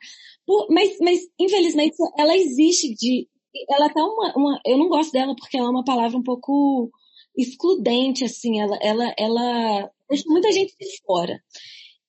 [0.70, 3.28] Mas, mas, infelizmente, ela existe de.
[3.70, 4.60] Ela tá uma, uma.
[4.64, 6.90] Eu não gosto dela porque ela é uma palavra um pouco
[7.36, 8.58] excludente, assim.
[8.58, 11.42] Ela, ela, ela deixa muita gente de fora.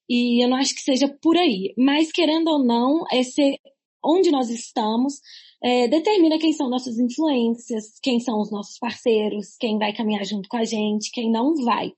[0.09, 1.73] E eu não acho que seja por aí.
[1.77, 3.59] Mas, querendo ou não, esse,
[4.03, 5.15] onde nós estamos
[5.61, 10.47] é, determina quem são nossas influências, quem são os nossos parceiros, quem vai caminhar junto
[10.47, 11.91] com a gente, quem não vai.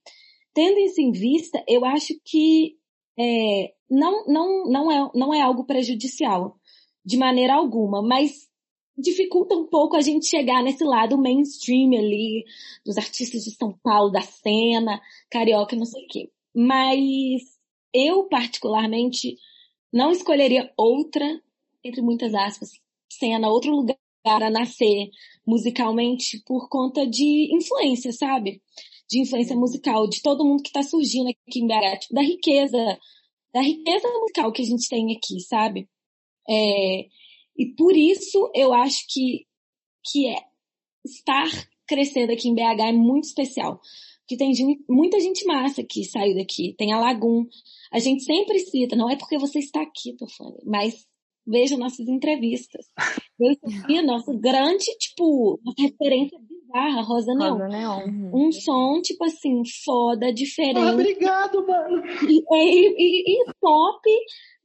[0.53, 2.75] Tendo isso em vista, eu acho que
[3.17, 6.57] é, não, não, não, é, não é algo prejudicial,
[7.03, 8.49] de maneira alguma, mas
[8.97, 12.45] dificulta um pouco a gente chegar nesse lado mainstream ali,
[12.85, 16.31] dos artistas de São Paulo, da cena, carioca, não sei o quê.
[16.53, 17.41] Mas
[17.93, 19.37] eu, particularmente,
[19.91, 21.25] não escolheria outra,
[21.83, 22.69] entre muitas aspas,
[23.11, 25.09] cena, outro lugar a nascer
[25.45, 28.61] musicalmente por conta de influência, sabe?
[29.12, 32.78] De influência musical, de todo mundo que tá surgindo aqui em BH, tipo, da riqueza,
[33.54, 35.89] da riqueza musical que a gente tem aqui, sabe?
[36.50, 37.08] É,
[37.58, 39.45] e por isso eu acho que,
[40.06, 40.36] que é
[41.06, 41.45] estar
[41.86, 43.82] crescendo aqui em BH é muito especial.
[44.21, 46.74] Porque tem gente- muita gente massa que saiu daqui.
[46.78, 47.45] Tem a Lagum.
[47.91, 51.06] A gente sempre cita, não é porque você está aqui, Tofane, mas
[51.45, 52.86] veja nossas entrevistas.
[53.39, 57.51] Eu e Sofia, nossa grande, tipo, nossa referência bizarra, Rosa Neon.
[57.54, 58.32] Rosa Neon.
[58.34, 60.80] Um som, tipo assim, foda, Ah, diferente.
[60.93, 62.04] obrigado, mano.
[62.30, 64.01] E, e, e- e pop,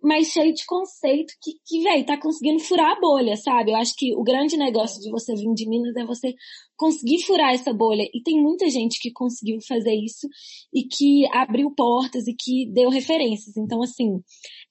[0.02, 3.72] mas cheio de conceito que, que velho, tá conseguindo furar a bolha, sabe?
[3.72, 6.34] Eu acho que o grande negócio de você vir de Minas é você
[6.76, 8.06] conseguir furar essa bolha.
[8.14, 10.28] E tem muita gente que conseguiu fazer isso
[10.72, 13.56] e que abriu portas e que deu referências.
[13.56, 14.20] Então, assim,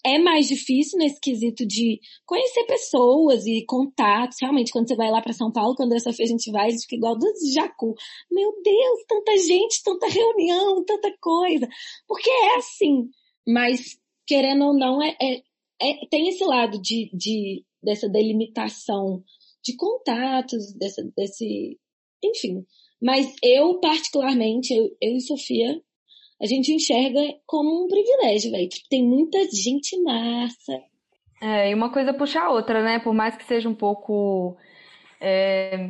[0.05, 4.37] é mais difícil nesse quesito de conhecer pessoas e contatos.
[4.39, 6.69] Realmente, quando você vai lá pra São Paulo, quando essa feira a gente vai, a
[6.69, 7.95] gente fica igual dos Jacu.
[8.31, 11.67] Meu Deus, tanta gente, tanta reunião, tanta coisa.
[12.07, 13.09] Porque é assim.
[13.47, 15.41] Mas, querendo ou não, é, é-
[15.81, 19.23] é- tem esse lado de, de, dessa delimitação
[19.63, 21.79] de contatos, dessa, desse.
[22.23, 22.63] Enfim.
[23.01, 25.81] Mas eu, particularmente, eu, eu e Sofia,
[26.41, 28.67] a gente enxerga como um privilégio, velho.
[28.67, 30.81] Tipo, tem muita gente massa.
[31.41, 32.99] É, e uma coisa puxa a outra, né?
[32.99, 34.57] Por mais que seja um pouco
[35.19, 35.89] é,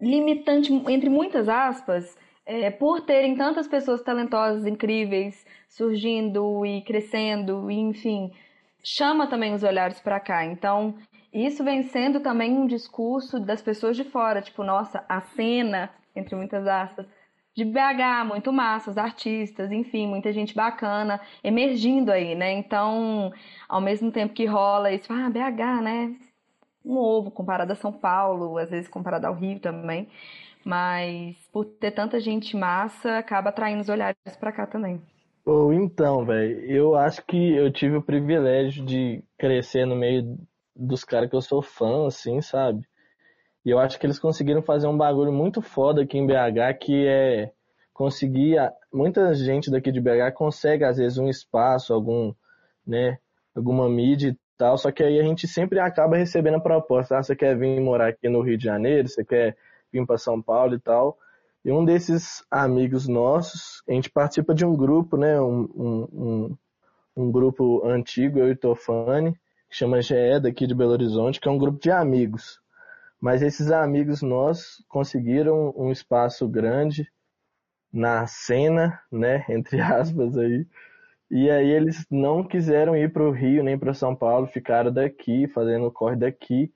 [0.00, 7.74] limitante, entre muitas aspas, é, por terem tantas pessoas talentosas, incríveis, surgindo e crescendo, e,
[7.74, 8.32] enfim,
[8.82, 10.44] chama também os olhares para cá.
[10.44, 10.94] Então,
[11.32, 16.34] isso vem sendo também um discurso das pessoas de fora, tipo, nossa, a cena, entre
[16.36, 17.06] muitas aspas,
[17.56, 22.52] de BH, muito massa, os artistas, enfim, muita gente bacana emergindo aí, né?
[22.52, 23.32] Então,
[23.66, 26.14] ao mesmo tempo que rola isso, ah, BH, né?
[26.84, 30.06] Um ovo comparado a São Paulo, às vezes comparado ao Rio também.
[30.64, 35.00] Mas por ter tanta gente massa, acaba atraindo os olhares pra cá também.
[35.46, 40.36] Ou então, velho, eu acho que eu tive o privilégio de crescer no meio
[40.74, 42.86] dos caras que eu sou fã, assim, sabe?
[43.66, 47.04] E eu acho que eles conseguiram fazer um bagulho muito foda aqui em BH, que
[47.04, 47.50] é
[47.92, 48.56] conseguir.
[48.92, 52.32] Muita gente daqui de BH consegue, às vezes, um espaço, algum,
[52.86, 53.18] né,
[53.56, 57.18] alguma mídia e tal, só que aí a gente sempre acaba recebendo a proposta.
[57.18, 59.56] Ah, você quer vir morar aqui no Rio de Janeiro, você quer
[59.92, 61.18] vir para São Paulo e tal.
[61.64, 65.40] E um desses amigos nossos, a gente participa de um grupo, né?
[65.40, 66.56] Um, um,
[67.16, 69.32] um, grupo antigo, eu e Tofani,
[69.68, 72.64] que chama GE daqui de Belo Horizonte, que é um grupo de amigos.
[73.26, 77.10] Mas esses amigos nossos conseguiram um espaço grande
[77.92, 79.44] na cena, né?
[79.50, 80.64] Entre aspas aí.
[81.28, 85.48] E aí eles não quiseram ir para o Rio nem para São Paulo, ficaram daqui,
[85.48, 86.72] fazendo o corre daqui.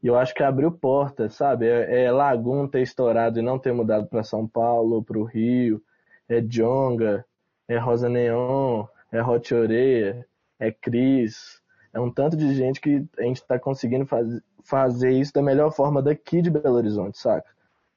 [0.00, 1.66] E eu acho que abriu porta, sabe?
[1.66, 5.82] É, é Lagoon ter estourado e não ter mudado para São Paulo, para o Rio.
[6.28, 7.26] É Jonga,
[7.66, 10.24] é Rosa Neon, é Hot Oreia,
[10.60, 11.57] é Cris.
[11.92, 15.70] É um tanto de gente que a gente está conseguindo faz, fazer isso da melhor
[15.70, 17.48] forma daqui de Belo Horizonte, saca?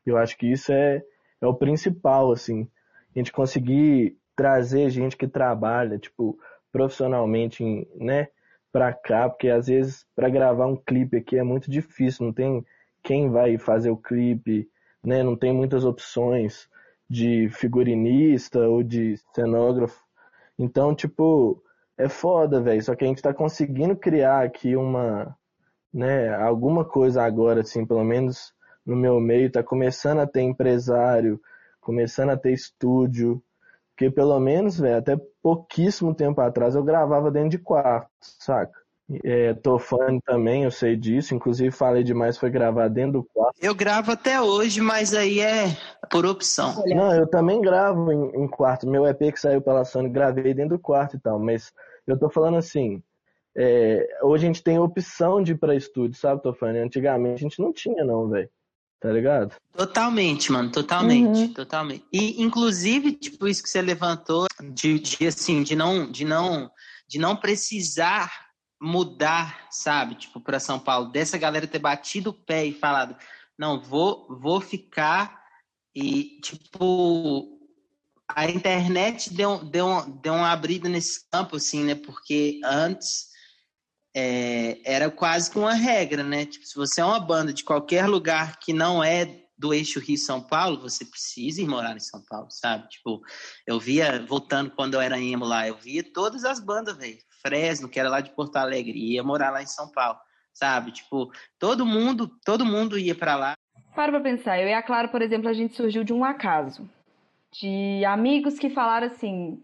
[0.06, 1.04] Eu acho que isso é,
[1.40, 2.68] é o principal, assim.
[3.16, 6.40] A gente conseguir trazer gente que trabalha, tipo,
[6.72, 7.64] profissionalmente,
[7.96, 8.30] né?
[8.72, 12.66] para cá, porque às vezes para gravar um clipe aqui é muito difícil, não tem
[13.04, 14.70] quem vai fazer o clipe,
[15.04, 15.24] né?
[15.24, 16.70] Não tem muitas opções
[17.10, 20.00] de figurinista ou de cenógrafo.
[20.58, 21.62] Então, tipo,
[22.04, 22.82] é foda, velho.
[22.84, 25.36] Só que a gente tá conseguindo criar aqui uma,
[25.94, 28.54] né, alguma coisa agora, assim, pelo menos
[28.86, 31.40] no meu meio, tá começando a ter empresário,
[31.80, 33.42] começando a ter estúdio,
[33.90, 38.82] porque pelo menos, velho, até pouquíssimo tempo atrás eu gravava dentro de quarto, saca?
[39.24, 41.36] É, tô fã também, eu sei disso.
[41.36, 43.56] Inclusive falei demais, foi gravar dentro do quarto.
[43.62, 45.76] Eu gravo até hoje, mas aí é
[46.10, 46.82] por opção.
[46.88, 48.88] Não, eu também gravo em, em quarto.
[48.88, 51.40] Meu EP que saiu pela Sony, gravei dentro do quarto e tal.
[51.40, 51.74] Mas
[52.08, 53.02] eu tô falando assim,
[53.56, 56.78] é, hoje a gente tem opção de ir pra estúdio, sabe, tô falando?
[56.78, 58.50] Antigamente a gente não tinha não, velho.
[59.00, 59.56] Tá ligado?
[59.74, 61.54] Totalmente, mano, totalmente, uhum.
[61.54, 62.06] totalmente.
[62.14, 66.70] E inclusive, tipo, isso que você levantou de, de assim, de não, de não,
[67.08, 72.66] de não precisar mudar, sabe, tipo, para São Paulo, dessa galera ter batido o pé
[72.66, 73.16] e falado,
[73.58, 75.42] não, vou, vou ficar
[75.96, 77.51] e, tipo,
[78.36, 83.32] a internet deu, deu, deu uma abrida nesse campo, assim, né, porque antes
[84.16, 86.46] é, era quase que uma regra, né?
[86.46, 90.42] Tipo, se você é uma banda de qualquer lugar que não é do eixo Rio-São
[90.42, 92.90] Paulo, você precisa ir morar em São Paulo, sabe?
[92.90, 93.22] Tipo,
[93.68, 97.20] eu via, voltando quando eu era emo lá, eu via todas as bandas, velho.
[97.42, 100.20] Fresno, que era lá de Porto Alegre, ia morar lá em São Paulo,
[100.54, 100.92] sabe?
[100.92, 103.54] Tipo, todo mundo, todo mundo ia para lá.
[103.96, 106.90] Para pra pensar, eu e a Clara, por exemplo, a gente surgiu de um acaso.
[107.52, 109.62] De amigos que falaram assim,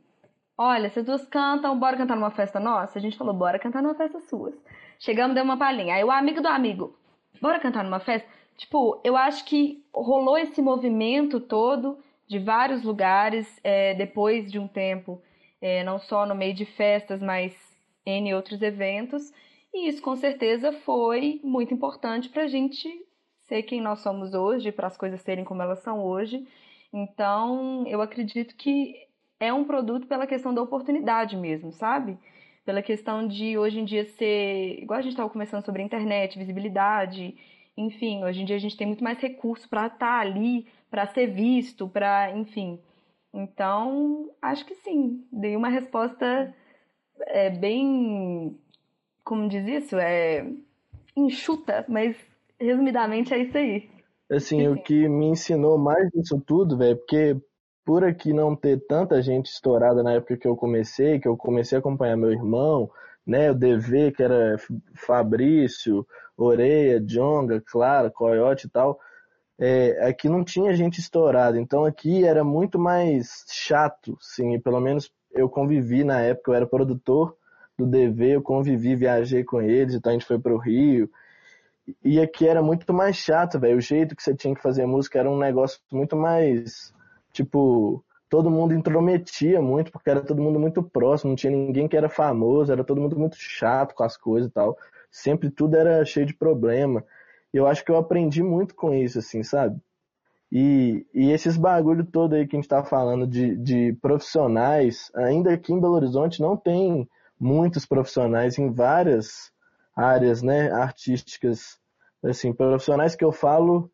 [0.60, 2.98] Olha, vocês duas cantam, bora cantar numa festa nossa?
[2.98, 4.56] A gente falou, bora cantar numa festa suas.
[4.98, 5.94] Chegamos, deu uma palhinha.
[5.94, 6.98] Aí o amigo do amigo,
[7.40, 8.28] bora cantar numa festa?
[8.58, 14.68] Tipo, eu acho que rolou esse movimento todo de vários lugares é, depois de um
[14.68, 15.22] tempo,
[15.62, 17.56] é, não só no meio de festas, mas
[18.04, 19.32] em outros eventos.
[19.72, 22.90] E isso com certeza foi muito importante para a gente
[23.42, 26.48] ser quem nós somos hoje, para as coisas serem como elas são hoje.
[26.94, 28.96] Então, eu acredito que
[29.40, 32.18] é um produto pela questão da oportunidade mesmo, sabe?
[32.66, 36.38] Pela questão de hoje em dia ser, igual a gente estava conversando sobre a internet,
[36.38, 37.36] visibilidade,
[37.78, 41.06] enfim, hoje em dia a gente tem muito mais recurso para estar tá ali, para
[41.08, 42.80] ser visto, para, enfim.
[43.34, 46.54] Então, acho que sim, dei uma resposta
[47.28, 48.58] é, bem,
[49.24, 50.46] como diz isso, é
[51.16, 52.16] enxuta, mas
[52.60, 53.90] resumidamente é isso aí.
[54.30, 57.38] Assim, o que me ensinou mais disso tudo, velho, porque
[57.86, 61.78] por aqui não ter tanta gente estourada na época que eu comecei, que eu comecei
[61.78, 62.92] a acompanhar meu irmão,
[63.26, 64.58] né, o DV, que era
[64.96, 66.06] Fabrício,
[66.36, 69.00] Oreia, Jonga, Clara, Coyote e tal,
[69.60, 75.10] é, aqui não tinha gente estourada, então aqui era muito mais chato, sim, pelo menos
[75.32, 77.36] eu convivi na época, eu era produtor
[77.78, 81.10] do DV, eu convivi, viajei com eles, então a gente foi pro Rio,
[82.04, 85.20] e aqui era muito mais chato, velho, o jeito que você tinha que fazer música
[85.20, 86.94] era um negócio muito mais
[87.32, 91.96] tipo, todo mundo intrometia muito, porque era todo mundo muito próximo, não tinha ninguém que
[91.96, 94.78] era famoso, era todo mundo muito chato com as coisas e tal.
[95.12, 97.04] Sempre tudo era cheio de problema.
[97.54, 99.80] E eu acho que eu aprendi muito com isso, assim, sabe?
[100.52, 105.54] E, e esses bagulho todo aí que a gente tá falando de, de profissionais, ainda
[105.54, 107.08] aqui em Belo Horizonte não tem
[107.40, 109.52] muitos profissionais em várias
[109.98, 111.80] áreas, né, artísticas.
[112.24, 113.92] Assim, profissionais que eu falo,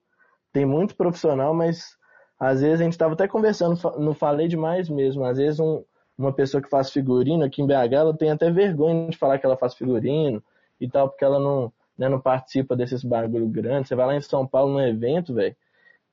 [0.51, 1.97] tem muito profissional, mas
[2.39, 5.83] às vezes a gente estava até conversando, não falei demais mesmo, às vezes um,
[6.17, 9.45] uma pessoa que faz figurino aqui em BH, ela tem até vergonha de falar que
[9.45, 10.43] ela faz figurino
[10.79, 13.89] e tal, porque ela não, né, não participa desses bagulho grandes.
[13.89, 15.55] Você vai lá em São Paulo num evento, velho,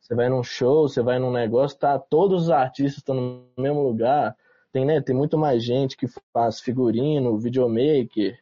[0.01, 3.83] você vai num show, você vai num negócio, tá, todos os artistas estão no mesmo
[3.83, 4.37] lugar.
[4.73, 8.39] Tem, né, tem muito mais gente que faz figurino, videomaker,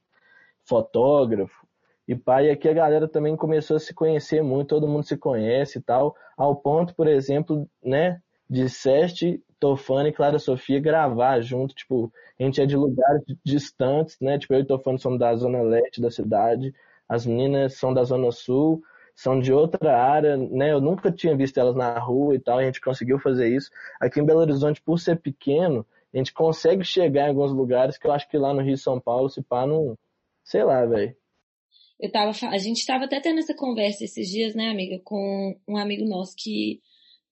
[0.68, 1.66] fotógrafo.
[2.06, 5.78] E pai, aqui a galera também começou a se conhecer muito, todo mundo se conhece
[5.78, 11.74] e tal, ao ponto, por exemplo, né, de Seste, Tofane e Clara Sofia gravar junto,
[11.74, 15.60] tipo, a gente é de lugares distantes, né, tipo, eu e Tofane somos da zona
[15.60, 16.72] leste da cidade,
[17.06, 18.82] as meninas são da zona sul,
[19.14, 22.64] são de outra área, né, eu nunca tinha visto elas na rua e tal, a
[22.64, 23.70] gente conseguiu fazer isso.
[24.00, 28.06] Aqui em Belo Horizonte, por ser pequeno, a gente consegue chegar em alguns lugares que
[28.06, 29.98] eu acho que lá no Rio e São Paulo, se pá, não,
[30.48, 31.14] sei lá, velho
[32.00, 35.76] eu tava, a gente estava até tendo essa conversa esses dias, né, amiga, com um
[35.76, 36.80] amigo nosso que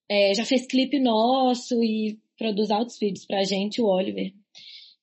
[0.09, 4.33] é, já fez clipe nosso e produz altos vídeos pra gente, o Oliver,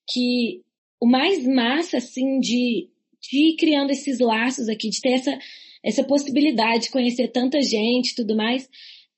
[0.10, 0.62] que
[1.00, 2.90] o mais massa, assim, de,
[3.22, 5.40] de ir criando esses laços aqui, de ter essa,
[5.82, 8.70] essa possibilidade de conhecer tanta gente e tudo mais,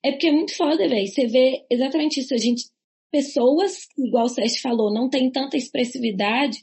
[0.04, 1.08] é porque é muito foda, velho.
[1.08, 2.66] Você vê exatamente isso, a gente,
[3.12, 6.60] pessoas, igual o Sérgio falou, não tem tanta expressividade,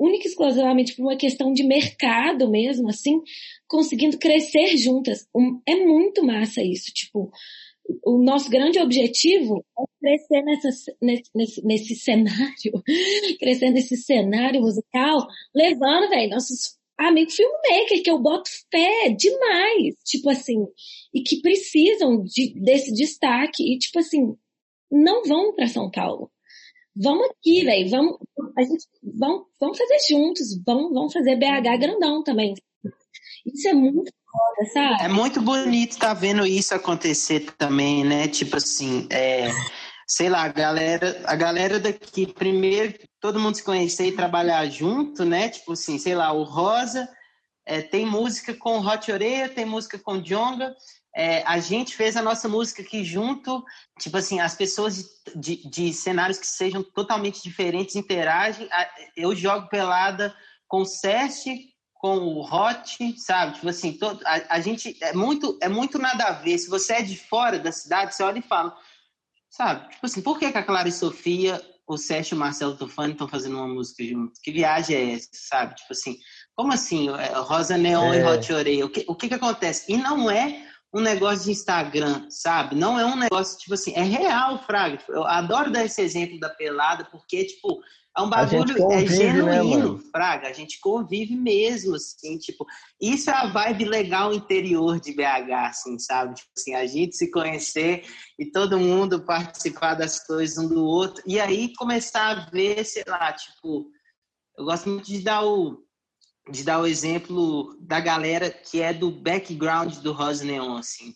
[0.00, 3.20] única e exclusivamente por uma questão de mercado mesmo, assim,
[3.66, 5.26] conseguindo crescer juntas.
[5.34, 7.30] Um, é muito massa isso, tipo,
[8.04, 10.68] o nosso grande objetivo é crescer nessa,
[11.00, 12.82] nesse, nesse, nesse cenário,
[13.40, 20.28] crescer nesse cenário musical, levando, velho, nossos amigos filmmaker, que eu boto fé demais, tipo
[20.28, 20.66] assim,
[21.14, 24.34] e que precisam de, desse destaque, e tipo assim,
[24.90, 26.30] não vão para São Paulo
[27.00, 28.18] vamos aqui, velho, vamos,
[28.56, 32.54] a gente, vamos, vamos fazer juntos, vamos, vamos fazer BH grandão também.
[33.46, 35.04] Isso é muito foda, sabe?
[35.04, 38.28] É muito bonito estar tá vendo isso acontecer também, né?
[38.28, 39.48] Tipo assim, é,
[40.06, 45.24] sei lá, a galera, a galera daqui, primeiro, todo mundo se conhecer e trabalhar junto,
[45.24, 45.48] né?
[45.48, 47.08] Tipo assim, sei lá, o Rosa
[47.64, 50.74] é, tem música com Hot Oreia, tem música com Jonga,
[51.18, 53.64] é, a gente fez a nossa música aqui junto,
[53.98, 54.96] tipo assim, as pessoas
[55.34, 58.68] de, de, de cenários que sejam totalmente diferentes interagem.
[59.16, 60.32] Eu jogo pelada
[60.68, 63.54] com o Seste, com o Hot, sabe?
[63.54, 66.56] Tipo assim, todo, a, a, gente é muito, é muito nada a ver.
[66.56, 68.76] Se você é de fora da cidade, você olha e fala,
[69.50, 69.88] sabe?
[69.88, 73.14] Tipo assim, por que, que a Clara e Sofia, o Sérgio e o Marcelo Tofani
[73.14, 74.40] estão fazendo uma música junto?
[74.40, 75.74] Que viagem é essa, sabe?
[75.74, 76.16] Tipo assim,
[76.54, 77.08] como assim?
[77.08, 78.20] É, Rosa Neon é.
[78.20, 78.86] e Hot Oreia?
[78.86, 79.92] O que, o que que acontece?
[79.92, 82.74] E não é um negócio de Instagram, sabe?
[82.74, 84.96] Não é um negócio, tipo assim, é real, Fraga.
[84.96, 87.80] Tipo, eu adoro dar esse exemplo da pelada, porque, tipo,
[88.16, 90.48] é um bagulho, é convive, é genuíno, né, Fraga.
[90.48, 92.66] A gente convive mesmo, assim, tipo,
[93.00, 96.34] isso é a vibe legal interior de BH, assim, sabe?
[96.34, 98.04] Tipo assim, a gente se conhecer
[98.38, 101.22] e todo mundo participar das coisas um do outro.
[101.26, 103.90] E aí começar a ver, sei lá, tipo,
[104.56, 105.86] eu gosto muito de dar o
[106.50, 111.14] de dar o exemplo da galera que é do background do Rosa Neon, assim.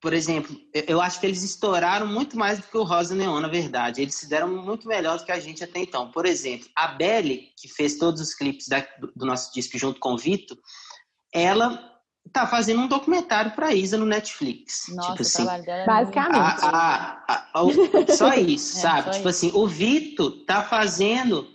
[0.00, 0.56] Por exemplo,
[0.88, 4.02] eu acho que eles estouraram muito mais do que o Rosa Neon, na verdade.
[4.02, 6.10] Eles se deram muito melhor do que a gente até então.
[6.10, 10.14] Por exemplo, a Belly, que fez todos os clipes da, do nosso disco junto com
[10.14, 10.58] o Vitor,
[11.32, 11.92] ela
[12.32, 14.86] tá fazendo um documentário para Isa no Netflix.
[14.88, 16.64] Nossa, tipo assim, é basicamente.
[16.64, 19.04] A, a, a, só isso, é, sabe?
[19.04, 19.28] Só tipo isso.
[19.28, 21.46] assim, o Vitor tá fazendo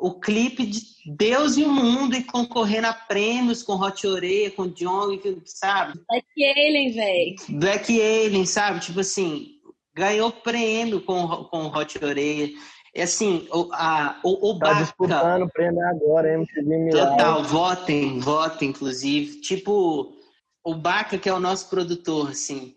[0.00, 4.68] o clipe de Deus e o Mundo e concorrendo a prêmios com Hot Oreia, com
[4.68, 6.00] John, sabe?
[6.08, 7.36] Black Alien, velho.
[7.48, 8.80] Black Alien, sabe?
[8.80, 9.56] Tipo assim,
[9.94, 12.50] ganhou prêmio com, com Hot Oreia.
[12.94, 14.82] É assim, o, a, o, o tá Baca...
[14.82, 17.10] disputando prêmio agora, MTV Milagre.
[17.10, 19.40] Total, votem, votem, inclusive.
[19.40, 20.16] Tipo,
[20.64, 22.74] o Baca, que é o nosso produtor, assim,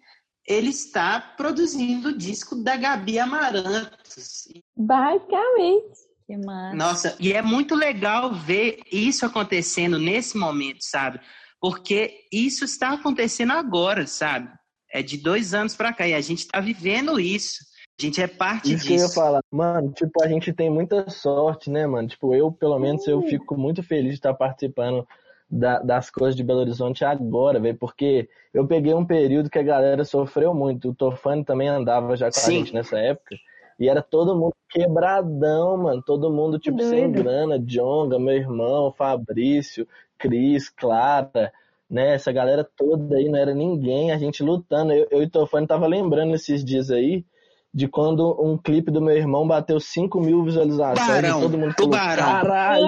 [0.48, 4.48] ele está produzindo o disco da Gabi Amarantos.
[4.76, 6.11] Basicamente.
[6.32, 6.76] Que massa.
[6.78, 11.20] Nossa, e é muito legal ver isso acontecendo nesse momento, sabe?
[11.60, 14.50] Porque isso está acontecendo agora, sabe?
[14.94, 17.66] É de dois anos para cá e a gente está vivendo isso.
[18.00, 18.88] A gente é parte isso disso.
[18.88, 19.42] Que eu ia falar.
[19.52, 22.08] Mano, tipo, a gente tem muita sorte, né, mano?
[22.08, 25.06] Tipo, eu, pelo menos, eu fico muito feliz de estar participando
[25.50, 29.64] da, das coisas de Belo Horizonte agora, velho, porque eu peguei um período que a
[29.64, 30.92] galera sofreu muito.
[30.92, 32.56] O Tofani também andava já com Sim.
[32.56, 33.36] a gente nessa época.
[33.82, 36.04] E era todo mundo quebradão, mano.
[36.06, 36.92] Todo mundo, tipo, Doido.
[36.92, 37.58] sem grana.
[37.58, 39.88] Jonga, meu irmão, Fabrício,
[40.20, 41.52] Cris, Clara,
[41.90, 42.14] né?
[42.14, 44.12] Essa galera toda aí, não era ninguém.
[44.12, 44.94] A gente lutando.
[44.94, 47.26] Eu, eu e Tofani tava lembrando esses dias aí
[47.74, 51.00] de quando um clipe do meu irmão bateu 5 mil visualizações.
[51.00, 52.24] Tubarão, todo mundo falou, tubarão.
[52.24, 52.86] Caralho,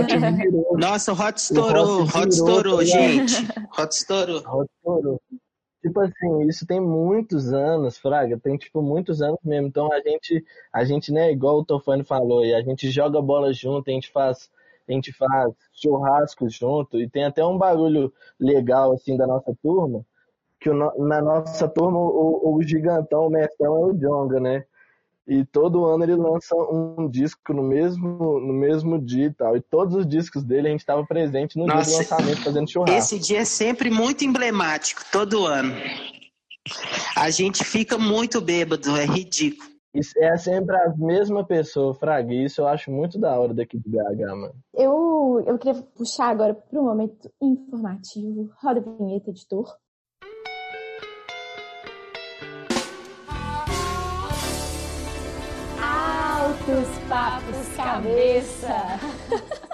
[0.00, 0.78] Hot virou.
[0.78, 3.46] Nossa, o Hot estourou, o Hot, Hot estourou, tá gente.
[3.78, 4.38] Hot estourou.
[4.38, 5.20] Hot estourou.
[5.84, 9.68] Tipo assim, isso tem muitos anos, Fraga, tem tipo muitos anos mesmo.
[9.68, 13.52] Então a gente, a gente, né, igual o Tofani falou, e a gente joga bola
[13.52, 14.50] junto, a gente faz,
[14.88, 18.10] a gente faz churrasco junto, e tem até um barulho
[18.40, 20.04] legal assim da nossa turma,
[20.58, 24.64] que o, na nossa turma o, o gigantão, o mestrão é o Jonga, né?
[25.26, 29.56] E todo ano ele lança um disco no mesmo, no mesmo dia e tal.
[29.56, 32.70] E todos os discos dele a gente estava presente no Nossa, dia do lançamento fazendo
[32.70, 32.98] churrasco.
[32.98, 35.72] Esse dia é sempre muito emblemático, todo ano.
[37.16, 39.74] A gente fica muito bêbado, é ridículo.
[39.94, 42.34] Isso é sempre a mesma pessoa, Fraga.
[42.34, 44.54] Isso eu acho muito da hora daqui de BH, mano.
[44.74, 48.50] Eu, eu queria puxar agora para um momento informativo.
[48.60, 49.72] Roda a vinheta, editor.
[56.64, 58.68] Altos papos cabeça.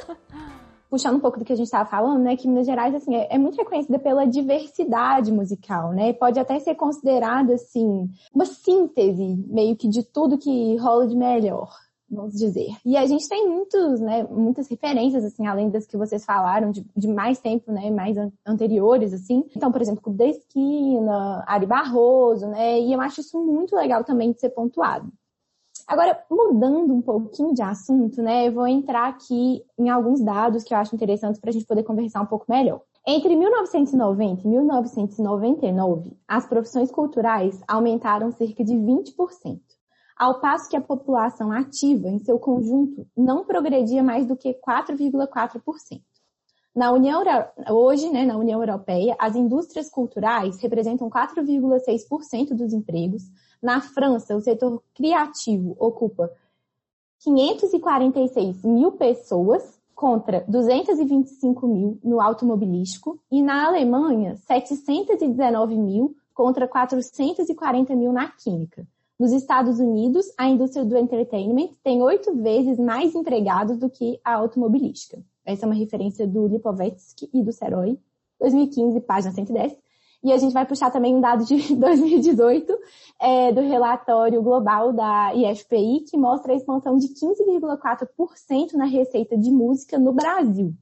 [0.91, 3.29] Puxando um pouco do que a gente estava falando, né, que Minas Gerais assim é,
[3.31, 6.13] é, muito reconhecida pela diversidade musical, né?
[6.13, 11.71] Pode até ser considerada assim uma síntese meio que de tudo que rola de melhor
[12.11, 12.71] vamos dizer.
[12.85, 16.85] E a gente tem muitos, né, muitas referências, assim, além das que vocês falaram, de,
[16.97, 19.45] de mais tempo, né, mais an anteriores, assim.
[19.57, 24.03] Então, por exemplo, Clube da Esquina, Ari Barroso, né, e eu acho isso muito legal
[24.03, 25.09] também de ser pontuado.
[25.91, 30.73] Agora, mudando um pouquinho de assunto, né, eu vou entrar aqui em alguns dados que
[30.73, 32.81] eu acho interessantes para a gente poder conversar um pouco melhor.
[33.05, 39.59] Entre 1990 e 1999, as profissões culturais aumentaram cerca de 20%,
[40.17, 46.01] ao passo que a população ativa, em seu conjunto, não progredia mais do que 4,4%.
[46.73, 47.21] Na União,
[47.69, 53.25] hoje, né, na União Europeia, as indústrias culturais representam 4,6% dos empregos,
[53.63, 56.31] na França, o setor criativo ocupa
[57.21, 67.95] 546 mil pessoas contra 225 mil no automobilístico e na Alemanha 719 mil contra 440
[67.95, 68.87] mil na química.
[69.19, 74.33] Nos Estados Unidos, a indústria do entertainment tem oito vezes mais empregados do que a
[74.37, 75.23] automobilística.
[75.45, 77.99] Essa é uma referência do Lipovetsky e do Seroy,
[78.41, 79.77] 2015, página 110.
[80.23, 82.79] E a gente vai puxar também um dado de 2018
[83.21, 89.51] é, do relatório global da IFPI, que mostra a expansão de 15,4% na receita de
[89.51, 90.75] música no Brasil.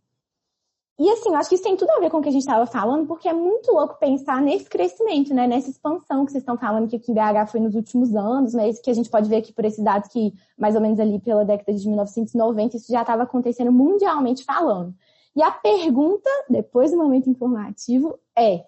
[1.01, 2.41] E assim, eu acho que isso tem tudo a ver com o que a gente
[2.41, 5.47] estava falando, porque é muito louco pensar nesse crescimento, né?
[5.47, 8.69] Nessa expansão que vocês estão falando que aqui em BH foi nos últimos anos, né?
[8.69, 11.21] Isso que a gente pode ver aqui por esses dados que, mais ou menos ali
[11.21, 14.93] pela década de 1990, isso já estava acontecendo mundialmente falando.
[15.37, 18.65] E a pergunta, depois do momento informativo, é: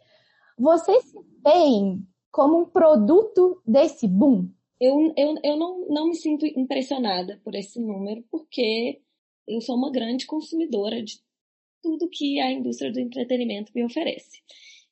[0.60, 4.48] você se tem como um produto desse boom?
[4.78, 9.00] Eu, eu, eu não, não me sinto impressionada por esse número, porque
[9.48, 11.18] eu sou uma grande consumidora de
[11.82, 14.42] tudo que a indústria do entretenimento me oferece.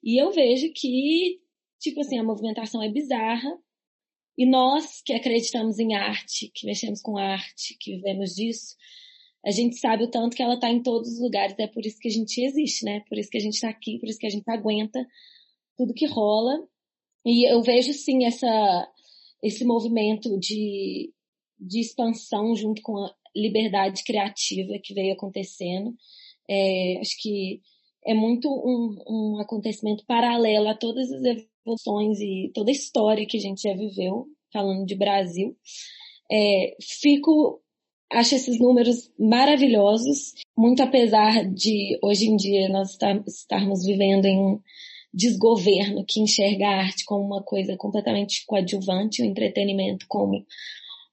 [0.02, 1.40] E eu vejo que,
[1.78, 3.58] tipo assim, a movimentação é bizarra.
[4.36, 8.74] E nós que acreditamos em arte, que mexemos com arte, que vivemos disso,
[9.44, 11.58] a gente sabe o tanto que ela está em todos os lugares.
[11.58, 13.00] É por isso que a gente existe, né?
[13.08, 15.06] Por isso que a gente está aqui, por isso que a gente aguenta
[15.78, 16.62] tudo que rola.
[17.24, 18.88] E eu vejo sim essa,
[19.42, 21.12] esse movimento de,
[21.58, 25.94] de expansão junto com a liberdade criativa que veio acontecendo.
[26.50, 27.60] É, acho que
[28.04, 33.36] é muito um, um acontecimento paralelo a todas as evoluções e toda a história que
[33.36, 35.56] a gente já viveu, falando de Brasil.
[36.30, 37.60] É, fico,
[38.10, 44.60] acho esses números maravilhosos, muito apesar de hoje em dia nós estarmos vivendo em
[45.12, 50.44] desgoverno que enxerga a arte como uma coisa completamente coadjuvante, o entretenimento como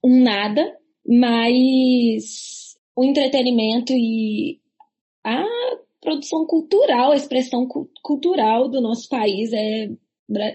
[0.04, 0.78] um nada,
[1.08, 4.60] mas o entretenimento e
[5.24, 5.44] a
[6.02, 7.68] produção cultural, a expressão
[8.04, 9.90] cultural do nosso país é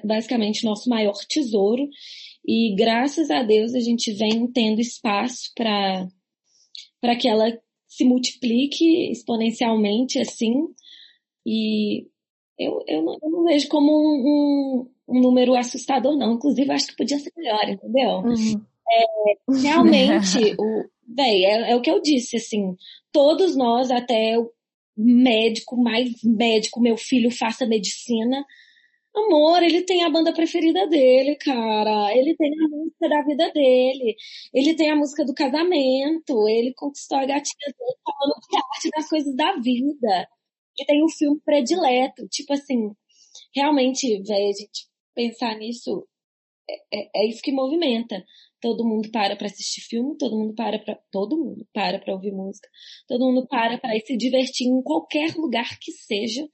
[0.04, 1.88] basicamente nosso maior tesouro.
[2.46, 6.08] E graças a Deus a gente vem tendo espaço para
[7.00, 7.50] para que ela
[7.86, 10.52] se multiplique exponencialmente assim.
[11.46, 12.06] E
[12.60, 16.34] eu, eu, não, eu não vejo como um, um, um, número assustador, não.
[16.34, 18.10] Inclusive, acho que podia ser melhor, entendeu?
[18.18, 18.62] Uhum.
[18.92, 22.76] É, realmente, o, véi, é, é, o que eu disse, assim,
[23.10, 24.50] todos nós, até o
[24.96, 28.44] médico, mais médico, meu filho faça medicina,
[29.12, 32.16] Amor, ele tem a banda preferida dele, cara.
[32.16, 34.14] Ele tem a música da vida dele.
[34.54, 36.48] Ele tem a música do casamento.
[36.48, 40.28] Ele conquistou a gatinha dele falando de arte das coisas da vida
[40.80, 42.26] que tem um filme predileto.
[42.28, 42.90] Tipo assim,
[43.54, 46.06] realmente, velho, a gente pensar nisso
[46.68, 48.24] é, é, é, isso que movimenta.
[48.60, 52.32] Todo mundo para para assistir filme, todo mundo para para todo mundo para para ouvir
[52.32, 52.68] música,
[53.08, 56.46] todo mundo para para se divertir em qualquer lugar que seja,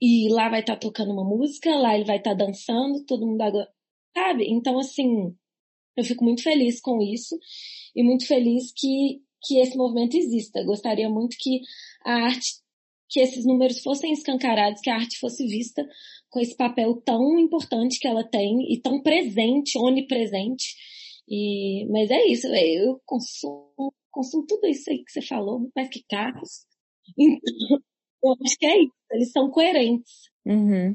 [0.00, 3.26] e lá vai estar tá tocando uma música, lá ele vai estar tá dançando, todo
[3.26, 3.68] mundo agora,
[4.16, 4.46] sabe?
[4.48, 5.34] Então, assim,
[5.96, 7.36] eu fico muito feliz com isso
[7.94, 10.62] e muito feliz que, que esse movimento exista.
[10.64, 11.60] Gostaria muito que
[12.04, 12.54] a arte,
[13.08, 15.86] que esses números fossem escancarados, que a arte fosse vista
[16.30, 20.74] com esse papel tão importante que ela tem e tão presente, onipresente.
[21.28, 26.02] E, mas é isso, eu consumo, consumo tudo isso aí que você falou, mais que
[26.08, 26.66] carros.
[27.18, 27.38] Então,
[28.24, 30.30] eu acho que é isso, eles são coerentes.
[30.46, 30.94] Uhum.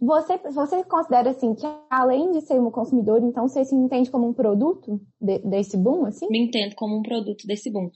[0.00, 4.28] Você, você considera assim que além de ser um consumidor, então você se entende como
[4.28, 6.26] um produto de, desse boom, assim?
[6.28, 7.90] Me entendo como um produto desse boom.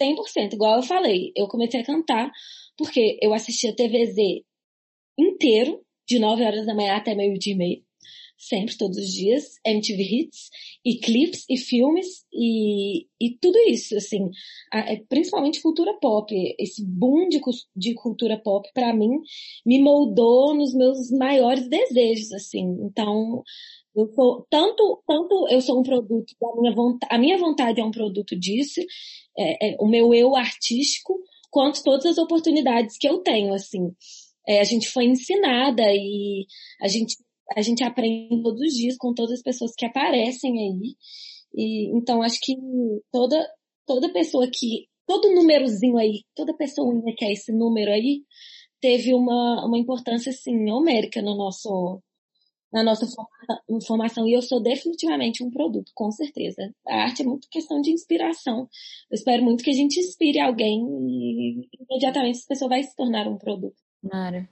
[0.00, 1.30] 100%, igual eu falei.
[1.36, 2.32] Eu comecei a cantar
[2.76, 4.42] porque eu assistia TVZ
[5.18, 7.84] inteiro, de 9 horas da manhã até meio-dia e meio
[8.42, 10.50] sempre, todos os dias, MTV Hits,
[10.84, 14.30] e clips, e filmes, e, e tudo isso, assim,
[14.72, 16.34] a, é, principalmente cultura pop.
[16.58, 17.40] Esse boom de,
[17.76, 19.10] de cultura pop, para mim,
[19.64, 22.64] me moldou nos meus maiores desejos, assim.
[22.84, 23.44] Então,
[23.94, 27.84] eu sou, tanto, tanto eu sou um produto da minha vontade, a minha vontade é
[27.84, 28.80] um produto disso,
[29.38, 31.14] é, é, o meu eu artístico,
[31.52, 33.92] quanto todas as oportunidades que eu tenho, assim.
[34.48, 36.46] É, a gente foi ensinada e
[36.80, 37.14] a gente
[37.56, 40.96] a gente aprende todos os dias com todas as pessoas que aparecem aí.
[41.54, 42.54] E, então, acho que
[43.12, 43.46] toda,
[43.86, 48.22] toda pessoa que, todo númerozinho aí, toda pessoa que é esse número aí,
[48.80, 52.00] teve uma, uma importância, assim, homérica no nosso,
[52.72, 53.06] na nossa
[53.86, 54.26] formação.
[54.26, 56.74] E eu sou definitivamente um produto, com certeza.
[56.86, 58.68] A arte é muito questão de inspiração.
[59.10, 63.28] Eu espero muito que a gente inspire alguém e imediatamente essa pessoa vai se tornar
[63.28, 63.76] um produto.
[64.02, 64.48] Mara.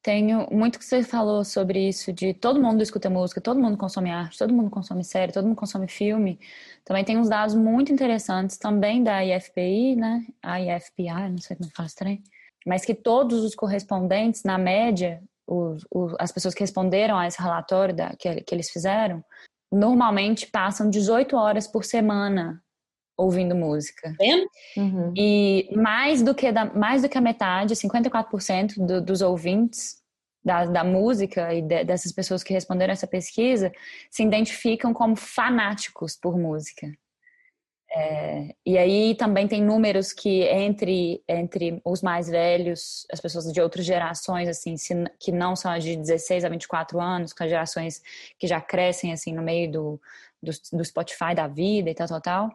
[0.00, 4.10] Tenho muito que você falou sobre isso, de todo mundo escuta música, todo mundo consome
[4.10, 6.38] arte, todo mundo consome série, todo mundo consome filme.
[6.84, 10.24] Também tem uns dados muito interessantes também da IFPI, né?
[10.42, 12.22] A IFPI, não sei como é faz trem.
[12.64, 17.40] Mas que todos os correspondentes, na média, os, os, as pessoas que responderam a esse
[17.40, 19.24] relatório da, que, que eles fizeram,
[19.72, 22.62] normalmente passam 18 horas por semana
[23.16, 24.14] ouvindo música.
[24.76, 25.12] Uhum.
[25.16, 29.96] E mais do que da, mais do que a metade, 54% do, dos ouvintes
[30.44, 33.72] da, da música e de, dessas pessoas que responderam essa pesquisa
[34.10, 36.92] se identificam como fanáticos por música.
[37.90, 43.60] É, e aí também tem números que entre entre os mais velhos, as pessoas de
[43.62, 47.48] outras gerações assim, se, que não são as de 16 a 24 anos, com as
[47.48, 48.02] gerações
[48.38, 50.00] que já crescem assim no meio do,
[50.42, 52.50] do, do Spotify da vida e tal, tal, tal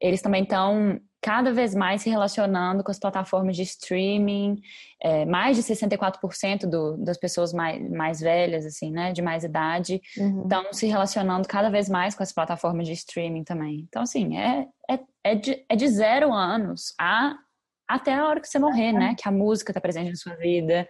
[0.00, 4.60] eles também estão cada vez mais se relacionando com as plataformas de streaming.
[5.02, 10.00] É, mais de 64% do, das pessoas mais, mais velhas, assim, né, de mais idade,
[10.16, 10.42] uhum.
[10.42, 13.84] estão se relacionando cada vez mais com as plataformas de streaming também.
[13.88, 17.34] Então, assim, é, é, é, de, é de zero anos a,
[17.88, 20.88] até a hora que você morrer, né, que a música está presente na sua vida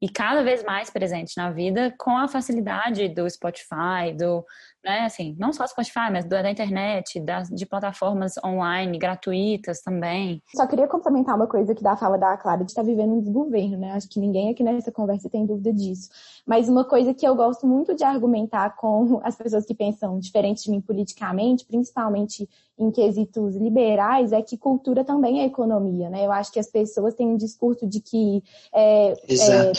[0.00, 4.44] e cada vez mais presente na vida com a facilidade do Spotify, do,
[4.84, 10.42] né, assim, não só Spotify, mas da, internet, das, de plataformas online gratuitas também.
[10.54, 13.20] Só queria complementar uma coisa que da fala da Clara de estar tá vivendo um
[13.20, 13.92] desgoverno, né?
[13.92, 16.08] Acho que ninguém aqui nessa conversa tem dúvida disso.
[16.46, 20.64] Mas uma coisa que eu gosto muito de argumentar com as pessoas que pensam diferente
[20.64, 22.48] de mim politicamente, principalmente
[22.78, 26.24] em quesitos liberais, é que cultura também é economia, né?
[26.24, 29.72] Eu acho que as pessoas têm um discurso de que é, é,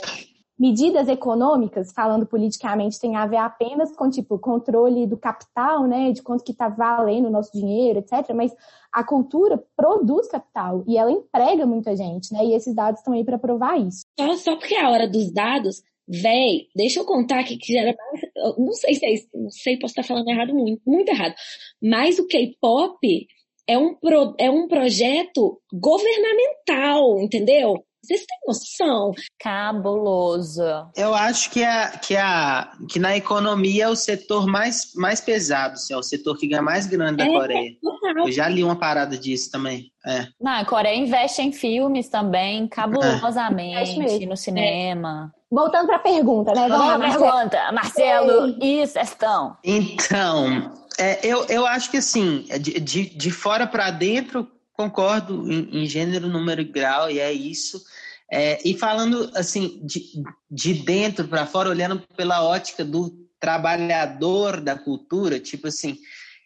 [0.60, 6.22] medidas econômicas, falando politicamente, tem a ver apenas com tipo controle do capital, né, de
[6.22, 8.34] quanto que está valendo o nosso dinheiro, etc.
[8.36, 8.54] Mas
[8.92, 12.44] a cultura produz capital e ela emprega muita gente, né?
[12.44, 14.02] E esses dados estão aí para provar isso.
[14.20, 17.96] Só, só porque é a hora dos dados, véi, deixa eu contar aqui que era
[17.96, 21.36] mais, não sei se é isso, não sei, posso estar falando errado muito, muito errado.
[21.82, 23.28] Mas o K-pop
[23.68, 27.86] é um, pro, é um projeto governamental, entendeu?
[28.02, 29.12] Vocês têm noção?
[29.40, 30.64] Cabuloso.
[30.96, 35.74] Eu acho que, a, que, a, que na economia é o setor mais, mais pesado,
[35.74, 37.70] assim, é o setor que ganha mais grana da é, Coreia.
[37.70, 39.92] É Eu já li uma parada disso também.
[40.06, 40.28] É.
[40.40, 44.26] Não, a Coreia investe em filmes também, cabulosamente, é.
[44.26, 45.34] no cinema.
[45.52, 46.68] Voltando para a pergunta, né?
[46.68, 47.72] Vamos lá, pergunta.
[47.72, 49.58] Marcelo e Sestão.
[49.64, 54.48] Então, é, eu, eu acho que assim, de, de, de fora para dentro,
[54.80, 57.84] concordo em, em, gênero, número e grau, e é isso.
[58.32, 64.80] É, e falando assim, de, de dentro para fora, olhando pela ótica do trabalhador da
[64.80, 65.98] cultura, tipo assim,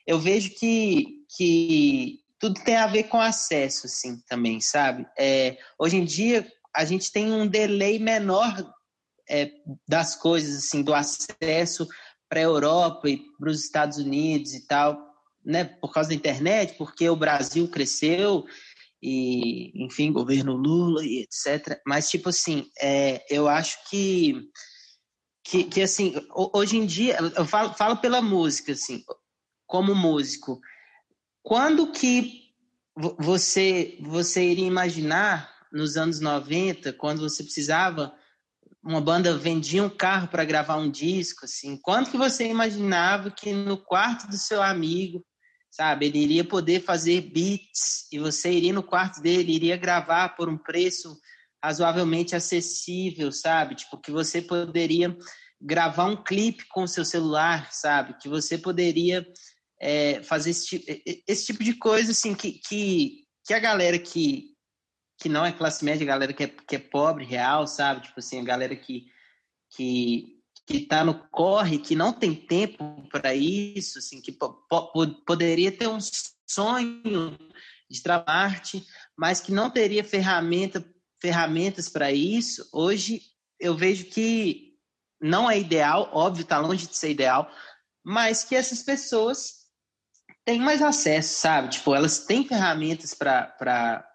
[0.08, 5.06] eu vejo que, que tudo tem a ver com acesso, assim, também, sabe?
[5.16, 8.66] É, hoje em dia, a gente tem um delay menor
[9.30, 9.52] é,
[9.88, 11.88] das coisas, assim, do acesso
[12.28, 15.13] para a Europa e para os Estados Unidos e tal,
[15.46, 18.46] né, por causa da internet, porque o Brasil cresceu
[19.02, 21.82] e enfim, governo Lula e etc.
[21.86, 24.50] Mas, tipo assim, é, eu acho que,
[25.44, 26.14] que, que, assim,
[26.54, 29.04] hoje em dia, eu falo, falo pela música, assim,
[29.68, 30.62] como músico,
[31.42, 32.44] quando que
[32.96, 38.14] você, você iria imaginar nos anos 90, quando você precisava
[38.82, 43.52] uma banda vendia um carro para gravar um disco, assim, quanto que você imaginava que
[43.52, 45.26] no quarto do seu amigo,
[45.74, 50.48] sabe, ele iria poder fazer beats e você iria no quarto dele, iria gravar por
[50.48, 51.20] um preço
[51.64, 55.18] razoavelmente acessível, sabe, tipo que você poderia
[55.60, 59.26] gravar um clipe com o seu celular, sabe, que você poderia
[59.82, 60.86] é, fazer esse,
[61.28, 64.54] esse, tipo de coisa, assim, que, que, que a galera que
[65.20, 68.02] que não é classe média, a galera que é, que é pobre, real, sabe?
[68.02, 69.06] Tipo assim, a galera que,
[69.74, 70.33] que,
[70.66, 74.54] que tá no corre, que não tem tempo para isso, assim, que po
[75.26, 76.00] poderia ter um
[76.48, 77.38] sonho
[77.90, 78.62] de trabalhar
[79.18, 80.84] mas que não teria ferramenta,
[81.22, 83.22] ferramentas para isso, hoje
[83.60, 84.74] eu vejo que
[85.22, 87.50] não é ideal, óbvio, está longe de ser ideal,
[88.04, 89.64] mas que essas pessoas
[90.44, 91.70] têm mais acesso, sabe?
[91.70, 94.06] Tipo, elas têm ferramentas para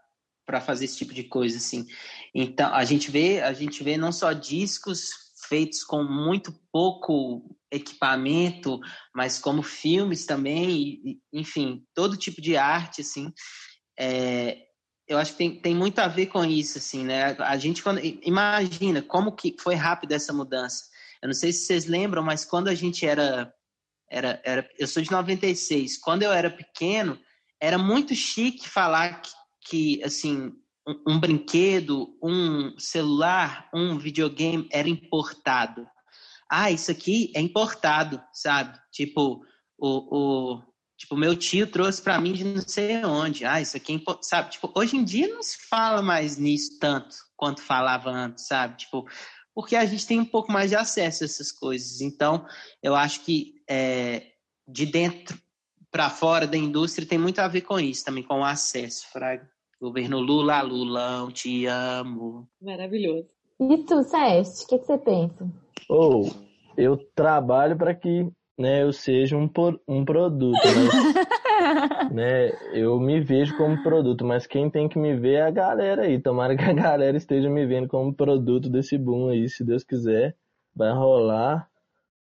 [0.46, 1.86] para fazer esse tipo de coisa assim.
[2.34, 8.80] Então a gente vê a gente vê não só discos feitos com muito pouco equipamento,
[9.14, 13.32] mas como filmes também, enfim, todo tipo de arte assim.
[13.98, 14.58] É,
[15.06, 17.36] eu acho que tem, tem muito a ver com isso assim, né?
[17.38, 20.84] A gente quando imagina como que foi rápido essa mudança.
[21.22, 23.52] Eu não sei se vocês lembram, mas quando a gente era
[24.10, 27.18] era, era eu sou de 96, quando eu era pequeno,
[27.60, 29.30] era muito chique falar que
[29.68, 30.52] que, assim,
[30.88, 35.86] um, um brinquedo, um celular, um videogame era importado.
[36.50, 38.78] Ah, isso aqui é importado, sabe?
[38.90, 39.44] Tipo,
[39.76, 40.62] o, o
[40.96, 43.44] tipo, meu tio trouxe para mim de não sei onde.
[43.44, 44.50] Ah, isso aqui é sabe?
[44.50, 48.78] Tipo, hoje em dia não se fala mais nisso tanto quanto falava antes, sabe?
[48.78, 49.06] Tipo,
[49.54, 52.00] porque a gente tem um pouco mais de acesso a essas coisas.
[52.00, 52.46] Então,
[52.82, 54.26] eu acho que é,
[54.66, 55.38] de dentro
[55.90, 59.48] para fora da indústria tem muito a ver com isso também, com o acesso, Fraga.
[59.80, 62.48] Governo Lula, Lulão, te amo.
[62.60, 63.28] Maravilhoso.
[63.60, 65.48] E tu, Sérgio, o que, que, você pensa?
[65.88, 66.30] Ou, oh,
[66.76, 73.20] eu trabalho para que né, eu seja um, por, um produto, mas, né, eu me
[73.20, 76.20] vejo como produto, mas quem tem que me ver é a galera aí.
[76.20, 80.36] Tomara que a galera esteja me vendo como produto desse boom aí, se Deus quiser,
[80.74, 81.68] vai rolar.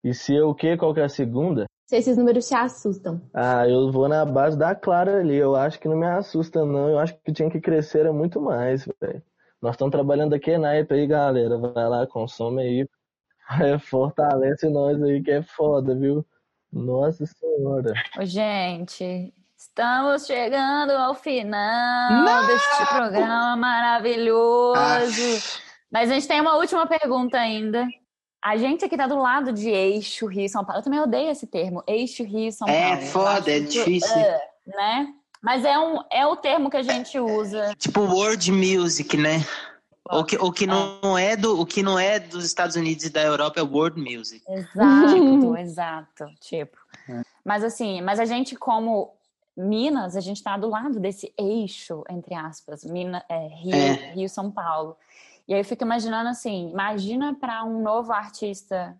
[0.01, 0.77] E se eu o quê?
[0.77, 1.65] Qual que é a segunda?
[1.91, 3.21] Se esses números te assustam.
[3.33, 5.35] Ah, eu vou na base da Clara ali.
[5.35, 6.87] Eu acho que não me assusta, não.
[6.87, 9.21] Eu acho que tinha que crescer muito mais, velho.
[9.61, 11.57] Nós estamos trabalhando aqui na IP aí, galera.
[11.57, 12.89] Vai lá, consome aí.
[13.61, 16.25] É, fortalece nós aí, que é foda, viu?
[16.71, 17.91] Nossa Senhora.
[18.17, 22.47] Ô, gente, estamos chegando ao final não!
[22.47, 24.77] deste programa maravilhoso.
[24.77, 25.01] Ah.
[25.91, 27.85] Mas a gente tem uma última pergunta ainda.
[28.41, 30.79] A gente aqui tá do lado de eixo Rio São Paulo.
[30.79, 33.01] Eu também odeio esse termo, eixo Rio São é Paulo.
[33.01, 34.17] É foda, é difícil.
[34.17, 35.13] Uh, né?
[35.41, 37.75] Mas é, um, é o termo que a gente usa.
[37.77, 39.45] Tipo world music, né?
[40.09, 43.09] O que, o, que não é do, o que não é dos Estados Unidos e
[43.09, 44.43] da Europa é world music.
[44.49, 46.25] Exato, exato.
[46.41, 46.77] Tipo.
[47.07, 47.21] É.
[47.45, 49.13] Mas assim, mas a gente, como
[49.55, 54.13] Minas, a gente tá do lado desse eixo, entre aspas, Minas, é, Rio, é.
[54.13, 54.97] Rio, São Paulo.
[55.51, 58.97] E aí eu fico imaginando assim, imagina para um novo artista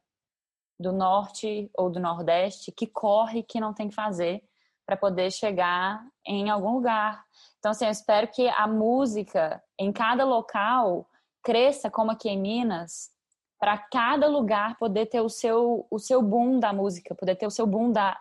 [0.77, 4.43] do norte ou do nordeste que corre que não tem que fazer
[4.85, 7.23] para poder chegar em algum lugar.
[7.57, 11.09] Então assim, eu espero que a música em cada local
[11.41, 13.11] cresça como aqui em Minas,
[13.57, 17.51] para cada lugar poder ter o seu o seu boom da música, poder ter o
[17.51, 18.19] seu boom da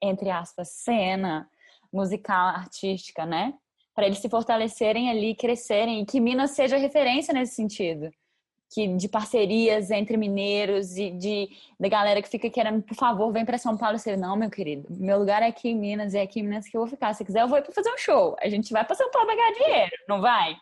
[0.00, 1.46] entre aspas cena
[1.92, 3.52] musical artística, né?
[3.96, 8.10] Para eles se fortalecerem ali, crescerem, e que Minas seja referência nesse sentido.
[8.68, 11.48] Que, de parcerias entre mineiros e de,
[11.80, 13.96] de galera que fica querendo, por favor, vem para São Paulo.
[13.96, 16.76] Você, não, meu querido, meu lugar é aqui em Minas, é aqui em Minas que
[16.76, 17.14] eu vou ficar.
[17.14, 18.36] Se quiser, eu vou para fazer um show.
[18.40, 20.56] A gente vai para São Paulo pegar dinheiro, não vai?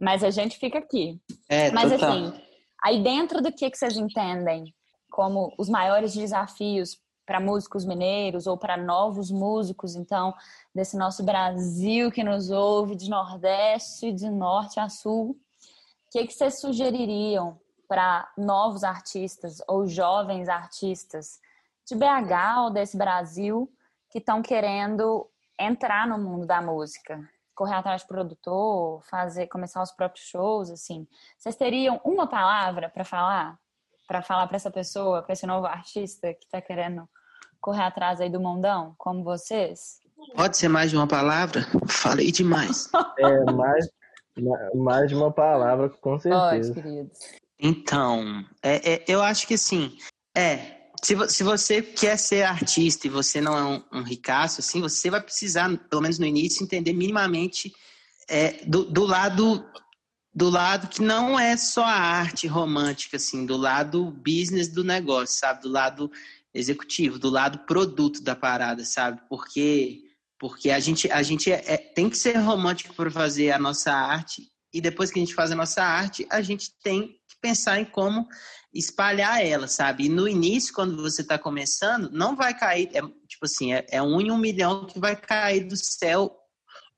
[0.00, 1.20] Mas a gente fica aqui.
[1.48, 2.10] É, Mas total.
[2.10, 2.42] assim,
[2.82, 4.74] aí dentro do que, que vocês entendem
[5.10, 6.98] como os maiores desafios
[7.28, 10.34] para músicos mineiros ou para novos músicos, então,
[10.74, 15.32] desse nosso Brasil que nos ouve de Nordeste, de Norte a Sul.
[15.32, 21.38] O que, que vocês sugeririam para novos artistas ou jovens artistas
[21.86, 23.70] de BH ou desse Brasil
[24.08, 25.28] que estão querendo
[25.60, 27.20] entrar no mundo da música?
[27.54, 31.06] Correr atrás de produtor, fazer, começar os próprios shows, assim.
[31.36, 33.58] Vocês teriam uma palavra para falar?
[34.06, 37.06] Para falar para essa pessoa, para esse novo artista que está querendo
[37.60, 40.00] correr atrás aí do mundão, como vocês?
[40.34, 41.66] Pode ser mais de uma palavra?
[41.86, 42.88] Falei demais.
[43.18, 43.88] É mais,
[44.38, 46.74] ma- mais de uma palavra, com Pode, certeza.
[46.74, 47.10] querido.
[47.58, 49.96] Então, é, é, eu acho que assim,
[50.36, 50.78] é.
[51.02, 55.10] Se, se você quer ser artista e você não é um, um ricaço, assim, você
[55.10, 57.72] vai precisar, pelo menos no início, entender minimamente
[58.28, 59.64] é, do, do lado
[60.34, 65.36] do lado que não é só a arte romântica, assim, do lado business do negócio,
[65.36, 65.62] sabe?
[65.62, 66.12] Do lado
[66.54, 69.20] executivo, do lado produto da parada, sabe?
[69.28, 70.02] Porque
[70.40, 73.92] porque a gente a gente é- é- tem que ser romântico para fazer a nossa
[73.92, 74.42] arte
[74.72, 77.84] e depois que a gente faz a nossa arte, a gente tem que pensar em
[77.84, 78.26] como
[78.72, 80.04] espalhar ela, sabe?
[80.04, 84.02] E no início, quando você está começando, não vai cair, é, tipo assim, é, é
[84.02, 86.34] um em um milhão que vai cair do céu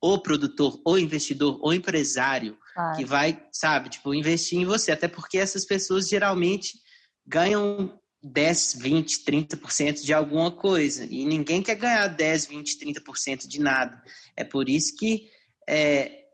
[0.03, 2.59] o produtor, o investidor, o empresário
[2.97, 4.91] que vai, sabe, tipo, investir em você.
[4.91, 6.79] Até porque essas pessoas geralmente
[7.27, 11.05] ganham 10, 20, 30% de alguma coisa.
[11.05, 14.03] E ninguém quer ganhar 10, 20, 30% de nada.
[14.37, 15.31] É por isso que,
[15.69, 16.25] é,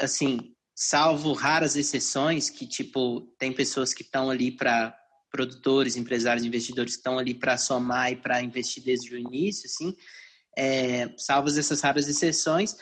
[0.00, 4.96] assim, salvo raras exceções, que, tipo, tem pessoas que estão ali para
[5.30, 9.94] produtores, empresários, investidores que estão ali para somar e para investir desde o início, assim,
[10.56, 12.74] é, salvas essas raras exceções,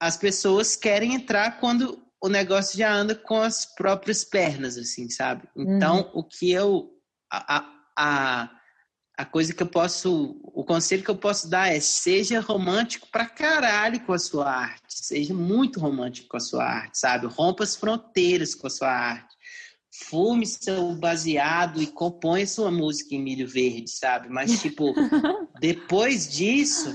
[0.00, 5.48] as pessoas querem entrar quando o negócio já anda com as próprias pernas, assim, sabe?
[5.56, 6.90] Então, o que eu.
[7.30, 7.64] A,
[7.96, 8.50] a,
[9.18, 10.40] a, coisa que eu posso.
[10.44, 14.82] O conselho que eu posso dar é: seja romântico pra caralho com a sua arte.
[14.88, 17.26] Seja muito romântico com a sua arte, sabe?
[17.26, 19.36] Rompa as fronteiras com a sua arte.
[20.04, 24.28] Fume seu baseado e componha sua música em milho verde, sabe?
[24.28, 24.94] Mas, tipo,
[25.58, 26.94] depois disso,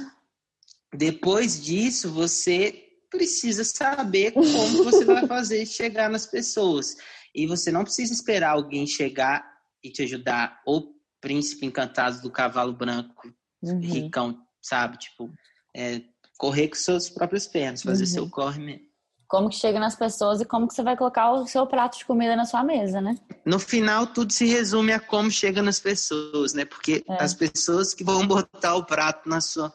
[0.94, 6.96] depois disso, você precisa saber como você vai fazer chegar nas pessoas.
[7.34, 9.53] E você não precisa esperar alguém chegar
[9.84, 10.62] e te ajudar.
[10.66, 13.80] O príncipe encantado do cavalo branco, Uhum.
[13.80, 14.98] ricão, sabe?
[14.98, 15.32] Tipo,
[15.76, 16.02] é,
[16.38, 18.10] correr com suas próprias pernas, fazer Uhum.
[18.10, 18.94] seu corre mesmo.
[19.28, 22.06] Como que chega nas pessoas e como que você vai colocar o seu prato de
[22.06, 23.16] comida na sua mesa, né?
[23.46, 26.66] No final, tudo se resume a como chega nas pessoas, né?
[26.66, 27.24] Porque É.
[27.24, 29.74] as pessoas que vão botar o prato na sua,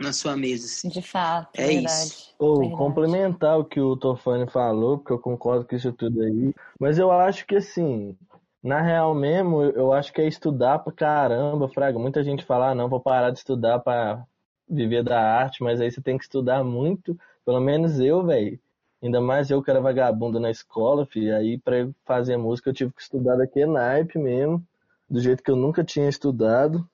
[0.00, 0.64] na sua mesa.
[0.66, 0.88] assim.
[0.88, 2.06] De fato, É verdade.
[2.06, 2.34] isso.
[2.38, 2.78] Ou Verdade.
[2.78, 6.54] complementar o que o Tofani falou, porque eu concordo com isso tudo aí.
[6.80, 8.16] Mas eu acho que assim,
[8.64, 11.98] na real mesmo, eu acho que é estudar pra caramba, Fraga.
[11.98, 14.24] Muita gente fala, ah, não, vou parar de estudar pra
[14.66, 17.14] viver da arte, mas aí você tem que estudar muito.
[17.44, 18.58] Pelo menos eu, velho.
[19.02, 21.36] Ainda mais eu que era vagabundo na escola, filho.
[21.36, 24.66] Aí pra fazer música eu tive que estudar daquele naipe mesmo,
[25.10, 26.88] do jeito que eu nunca tinha estudado.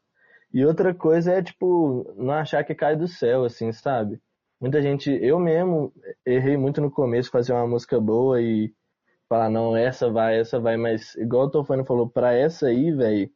[0.52, 4.20] E outra coisa é, tipo, não achar que cai do céu, assim, sabe?
[4.60, 5.92] Muita gente, eu mesmo
[6.26, 8.72] errei muito no começo fazer uma música boa e
[9.30, 13.30] falar, não, essa vai, essa vai, mas igual o Tofano falou, pra essa aí, velho,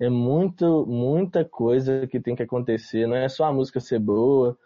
[0.00, 3.06] é muito, muita coisa que tem que acontecer.
[3.06, 4.58] Não é só a música ser boa,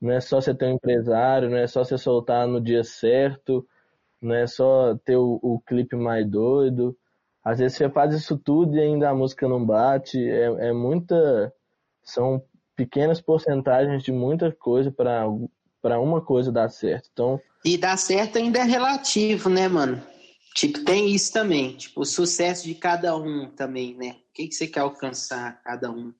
[0.00, 3.66] não é só você ter um empresário, não é só você soltar no dia certo,
[4.22, 6.96] não é só ter o, o clipe mais doido.
[7.44, 10.18] Às vezes você faz isso tudo e ainda a música não bate.
[10.28, 11.52] É, é muita.
[12.02, 12.42] São
[12.76, 15.26] pequenas porcentagens de muita coisa para
[15.80, 17.08] para uma coisa dar certo.
[17.12, 20.02] Então, E dar certo ainda é relativo, né, mano?
[20.54, 21.76] Tipo, tem isso também.
[21.76, 24.16] Tipo, o sucesso de cada um também, né?
[24.30, 26.12] O que, que você quer alcançar, cada um?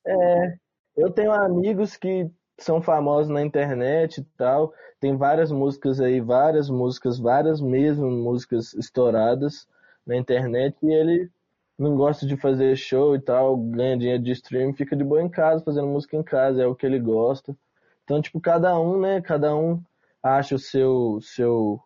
[0.97, 4.73] eu tenho amigos que são famosos na internet e tal.
[5.01, 9.67] Tem várias músicas aí, várias músicas, várias mesmo músicas estouradas
[10.07, 11.31] na internet e ele
[11.79, 15.31] não gosta de fazer show e tal, ganha dinheiro de stream, fica de boa em
[15.31, 17.57] casa, fazendo música em casa, é o que ele gosta.
[18.11, 19.81] Então, tipo, cada um, né, cada um
[20.21, 21.81] acha o seu seu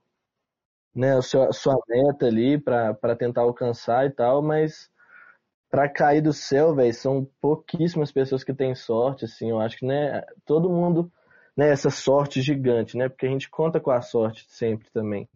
[0.94, 4.90] né, o seu, a sua meta ali para tentar alcançar e tal, mas
[5.70, 9.86] pra cair do céu, velho, são pouquíssimas pessoas que têm sorte, assim, eu acho que,
[9.86, 11.12] né, todo mundo,
[11.56, 15.28] né, essa sorte gigante, né, porque a gente conta com a sorte sempre também.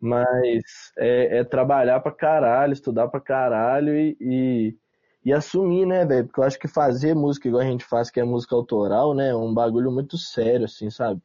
[0.00, 4.76] Mas é, é trabalhar pra caralho, estudar pra caralho e, e,
[5.24, 6.26] e assumir, né, velho?
[6.26, 9.30] Porque eu acho que fazer música igual a gente faz, que é música autoral, né,
[9.30, 11.20] é um bagulho muito sério, assim, sabe?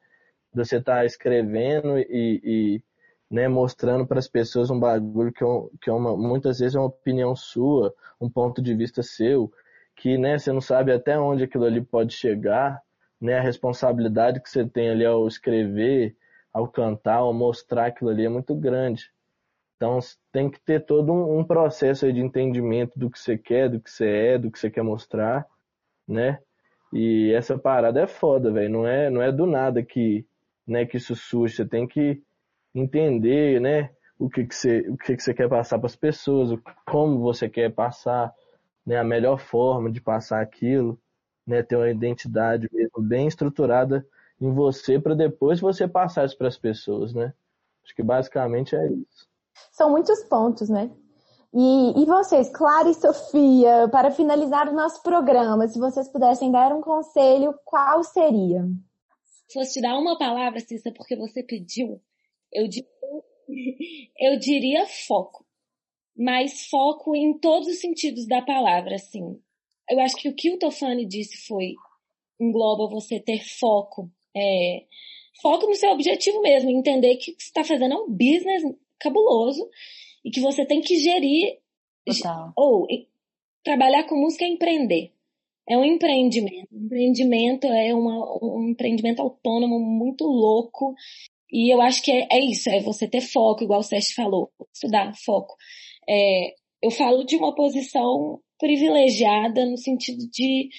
[0.54, 2.84] Você tá escrevendo e, e
[3.30, 5.48] né, mostrando para as pessoas um bagulho que, é
[5.82, 9.52] que é uma, muitas vezes é uma opinião sua, um ponto de vista seu,
[9.96, 12.82] que, né, você não sabe até onde aquilo ali pode chegar,
[13.22, 16.16] né, a responsabilidade que você tem ali ao escrever,
[16.54, 19.12] ao cantar, ao mostrar aquilo ali é muito grande.
[19.80, 19.98] Então
[20.30, 23.90] tem que ter todo um, um processo de entendimento do que você quer, do que
[23.90, 25.48] você é, do que você quer mostrar,
[26.08, 26.40] né?
[26.94, 28.70] E essa parada é foda, velho.
[28.70, 30.26] Não é, não é do nada que,
[30.68, 31.56] né, que isso surge.
[31.56, 32.22] Você tem que
[32.76, 36.60] entender, né, o que que você, o que que você quer passar para as pessoas,
[36.86, 38.34] como você quer passar,
[38.86, 41.00] né, a melhor forma de passar aquilo,
[41.48, 41.64] né?
[41.64, 44.06] Ter uma identidade mesmo bem estruturada
[44.42, 47.34] em você para depois você passar isso para as pessoas, né?
[47.86, 49.29] Acho que basicamente é isso.
[49.72, 50.92] São muitos pontos, né?
[51.54, 56.72] E, e vocês, Clara e Sofia, para finalizar o nosso programa, se vocês pudessem dar
[56.72, 58.64] um conselho, qual seria?
[59.48, 62.00] Se fosse te dar uma palavra, Cissa, porque você pediu,
[62.54, 62.66] eu,
[64.20, 65.44] eu diria foco.
[66.16, 69.42] Mas foco em todos os sentidos da palavra, assim.
[69.90, 71.74] Eu acho que o que o Tofani disse foi,
[72.40, 74.12] engloba você ter foco.
[74.36, 74.84] É,
[75.42, 78.64] foco no seu objetivo mesmo, entender que você está fazendo é um business
[79.00, 79.68] cabuloso
[80.24, 81.58] e que você tem que gerir
[82.06, 82.54] Total.
[82.56, 82.88] ou
[83.64, 85.12] trabalhar com música é empreender.
[85.68, 86.68] É um empreendimento.
[86.74, 90.96] Empreendimento é uma, um empreendimento autônomo muito louco.
[91.52, 94.52] E eu acho que é, é isso, é você ter foco, igual o Sérgio falou,
[94.74, 95.56] estudar, foco.
[96.08, 100.70] É, eu falo de uma posição privilegiada no sentido de,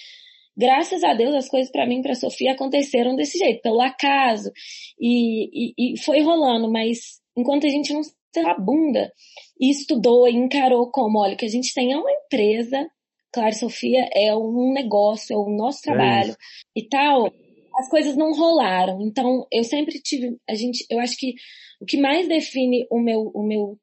[0.56, 4.50] graças a Deus, as coisas para mim para Sofia aconteceram desse jeito, pelo acaso.
[4.98, 8.02] E, e, e foi rolando, mas enquanto a gente não
[8.46, 9.12] a bunda
[9.58, 12.88] e estudou e encarou como, olha, que a gente tem é uma empresa,
[13.32, 16.36] Clara Sofia, é um negócio, é o nosso trabalho
[16.76, 17.32] e tal,
[17.76, 19.00] as coisas não rolaram.
[19.00, 21.34] Então, eu sempre tive, a gente, eu acho que
[21.80, 23.78] o que mais define o meu, o meu,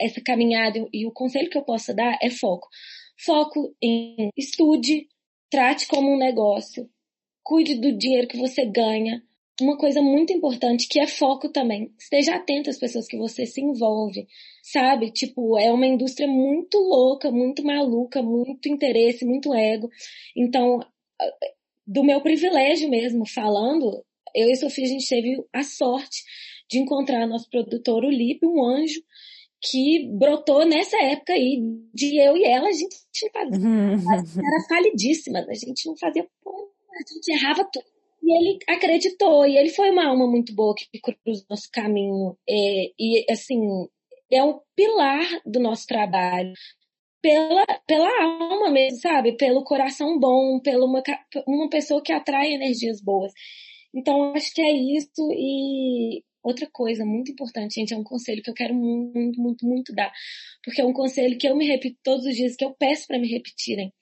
[0.00, 2.68] essa caminhada e o conselho que eu posso dar é foco.
[3.24, 5.06] Foco em estude,
[5.50, 6.88] trate como um negócio,
[7.42, 9.22] cuide do dinheiro que você ganha,
[9.62, 11.92] uma coisa muito importante que é foco também.
[11.98, 14.26] Esteja atento às pessoas que você se envolve,
[14.62, 15.10] sabe?
[15.10, 19.88] Tipo, é uma indústria muito louca, muito maluca, muito interesse, muito ego.
[20.36, 20.80] Então,
[21.86, 24.04] do meu privilégio mesmo, falando,
[24.34, 26.22] eu e Sofia, a gente teve a sorte
[26.70, 29.02] de encontrar nosso produtor, o Lipe, um anjo,
[29.60, 31.60] que brotou nessa época aí
[31.92, 32.96] de eu e ela, a gente
[33.34, 37.84] era falidíssima, a gente não fazia a gente errava tudo.
[38.30, 42.38] E ele acreditou, e ele foi uma alma muito boa que cruzou nosso caminho.
[42.48, 43.58] É, e, assim,
[44.30, 46.52] é um pilar do nosso trabalho.
[47.20, 49.36] Pela, pela alma mesmo, sabe?
[49.36, 51.02] Pelo coração bom, pela uma,
[51.46, 53.32] uma pessoa que atrai energias boas.
[53.92, 55.28] Então, acho que é isso.
[55.32, 59.92] E outra coisa muito importante, gente, é um conselho que eu quero muito, muito, muito
[59.92, 60.12] dar.
[60.64, 63.18] Porque é um conselho que eu me repito todos os dias, que eu peço para
[63.18, 63.92] me repetirem.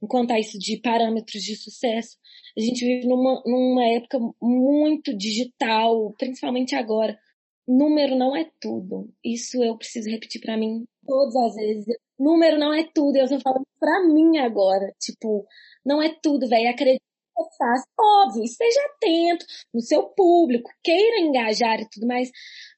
[0.00, 2.16] Enquanto a isso de parâmetros de sucesso,
[2.56, 7.18] a gente vive numa, numa época muito digital, principalmente agora.
[7.66, 9.10] Número não é tudo.
[9.24, 11.86] Isso eu preciso repetir para mim todas as vezes.
[12.18, 13.16] Número não é tudo.
[13.16, 14.92] Eu tô falando pra mim agora.
[15.00, 15.46] Tipo,
[15.84, 16.68] não é tudo, velho.
[16.70, 17.13] Acredita é
[17.58, 17.86] fácil.
[17.98, 22.30] Óbvio, esteja atento no seu público, queira engajar e tudo mais,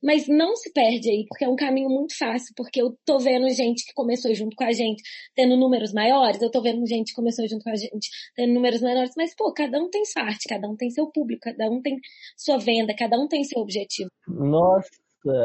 [0.02, 3.48] mas não se perde aí, porque é um caminho muito fácil, porque eu tô vendo
[3.50, 5.02] gente que começou junto com a gente
[5.34, 8.80] tendo números maiores, eu tô vendo gente que começou junto com a gente tendo números
[8.80, 11.80] menores, mas pô, cada um tem sua arte, cada um tem seu público, cada um
[11.80, 11.98] tem
[12.36, 14.10] sua venda, cada um tem seu objetivo.
[14.26, 14.88] Nossa,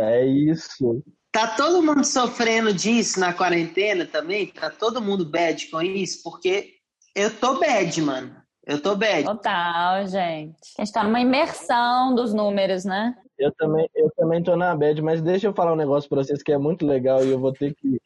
[0.03, 1.03] é isso.
[1.32, 4.47] Tá todo mundo sofrendo disso na quarentena também?
[4.47, 6.22] Tá todo mundo bad com isso?
[6.24, 6.74] Porque
[7.16, 8.40] eu tô bad, mano.
[8.66, 9.24] Eu tô bem.
[9.24, 10.55] Total, gente.
[10.78, 13.16] A gente tá numa imersão dos números, né?
[13.38, 16.43] Eu também, eu também tô na bad, mas deixa eu falar um negócio pra vocês
[16.43, 17.99] que é muito legal e eu vou ter que,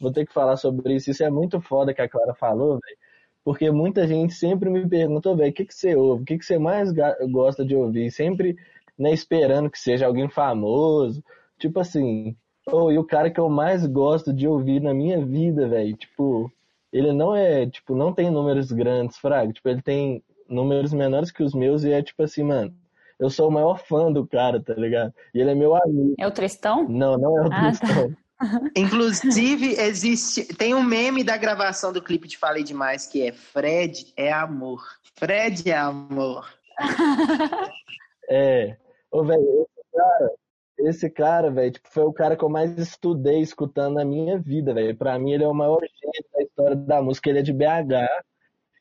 [0.00, 1.10] vou ter que falar sobre isso.
[1.10, 2.98] Isso é muito foda que a Clara falou, velho.
[3.44, 6.22] Porque muita gente sempre me perguntou, velho, o que, que você ouve?
[6.22, 6.92] O que, que você mais
[7.30, 8.10] gosta de ouvir?
[8.10, 8.56] Sempre
[8.98, 11.24] né, esperando que seja alguém famoso.
[11.58, 12.36] Tipo assim,
[12.66, 16.52] oh, e o cara que eu mais gosto de ouvir na minha vida, velho, tipo,
[16.92, 19.52] ele não é, tipo, não tem números grandes, Fraga.
[19.52, 22.74] Tipo, ele tem números menores que os meus e é tipo assim, mano,
[23.18, 25.12] eu sou o maior fã do cara, tá ligado?
[25.34, 26.14] E ele é meu amigo.
[26.18, 26.88] É o Tristão?
[26.88, 27.60] Não, não é o ah, tá.
[27.68, 28.10] Tristão.
[28.10, 28.16] Tá.
[28.74, 30.44] Inclusive, existe.
[30.54, 34.82] Tem um meme da gravação do clipe de Falei Demais que é Fred é amor.
[35.14, 36.48] Fred é amor.
[38.30, 38.76] é.
[39.10, 40.32] Ô, velho, esse cara,
[40.88, 44.74] esse cara, velho, tipo, foi o cara que eu mais estudei escutando na minha vida,
[44.74, 44.96] velho.
[44.96, 47.30] Pra mim, ele é o maior gênio da história da música.
[47.30, 48.08] Ele é de BH,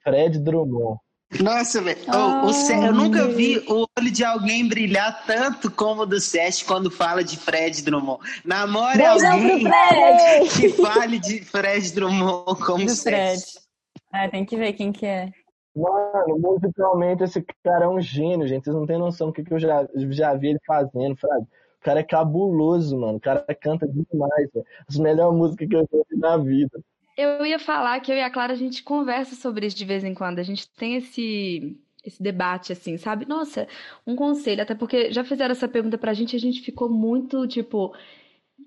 [0.03, 0.99] Fred Drummond.
[1.41, 1.99] Nossa, velho.
[2.07, 6.89] Oh, eu nunca vi o olho de alguém brilhar tanto como o do Sérgio quando
[6.89, 8.19] fala de Fred Drummond.
[8.43, 13.43] Namore Beijão alguém que fale de Fred Drummond como o Fred.
[14.11, 15.29] É, tem que ver quem que é.
[15.75, 18.63] Mano, musicalmente esse cara é um gênio, gente.
[18.63, 21.45] Vocês não têm noção do que, que eu já, já vi ele fazendo, Fred.
[21.81, 23.17] O cara é cabuloso, mano.
[23.17, 24.65] O cara canta demais, velho.
[24.87, 26.83] As melhores músicas que eu ouvi na vida.
[27.17, 30.03] Eu ia falar que eu e a Clara a gente conversa sobre isso de vez
[30.03, 30.39] em quando.
[30.39, 33.27] A gente tem esse esse debate assim, sabe?
[33.27, 33.67] Nossa,
[34.07, 37.93] um conselho, até porque já fizeram essa pergunta pra gente, a gente ficou muito tipo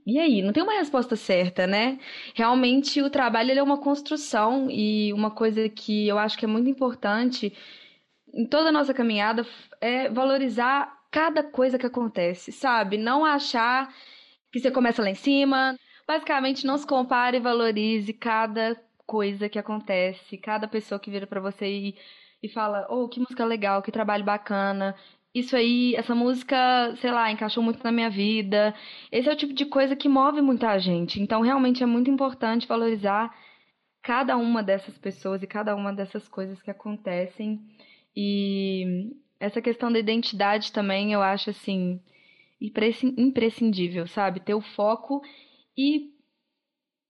[0.06, 0.42] e aí?
[0.42, 1.98] Não tem uma resposta certa, né?
[2.34, 6.68] Realmente o trabalho é uma construção e uma coisa que eu acho que é muito
[6.68, 7.52] importante
[8.32, 9.46] em toda a nossa caminhada
[9.80, 12.96] é valorizar cada coisa que acontece, sabe?
[12.96, 13.94] Não achar
[14.50, 15.78] que você começa lá em cima.
[16.08, 18.74] Basicamente, não se compare e valorize cada
[19.06, 21.96] coisa que acontece, cada pessoa que vira para você e,
[22.42, 24.96] e fala: Oh, que música legal, que trabalho bacana.
[25.34, 26.56] Isso aí, essa música,
[26.96, 28.74] sei lá, encaixou muito na minha vida.
[29.10, 31.20] Esse é o tipo de coisa que move muita gente.
[31.22, 33.34] Então, realmente é muito importante valorizar
[34.02, 37.60] cada uma dessas pessoas e cada uma dessas coisas que acontecem.
[38.14, 39.10] E
[39.42, 42.00] essa questão da identidade também eu acho assim
[42.60, 44.38] imprescindível, sabe?
[44.38, 45.20] Ter o foco
[45.76, 46.12] e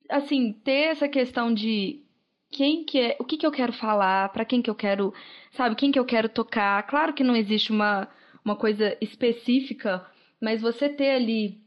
[0.08, 2.02] assim, ter essa questão de
[2.50, 5.12] quem que é, o que que eu quero falar, para quem que eu quero,
[5.52, 6.82] sabe, quem que eu quero tocar.
[6.84, 8.08] Claro que não existe uma,
[8.42, 10.06] uma coisa específica,
[10.40, 11.60] mas você ter ali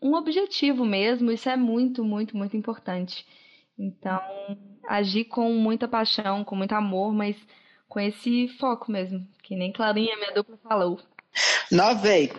[0.00, 3.26] um objetivo mesmo, isso é muito, muito, muito importante.
[3.76, 4.20] Então,
[4.88, 7.36] agir com muita paixão, com muito amor, mas
[7.88, 10.98] com esse foco mesmo, que nem Clarinha, minha dupla, falou.
[11.70, 12.32] Não, velho,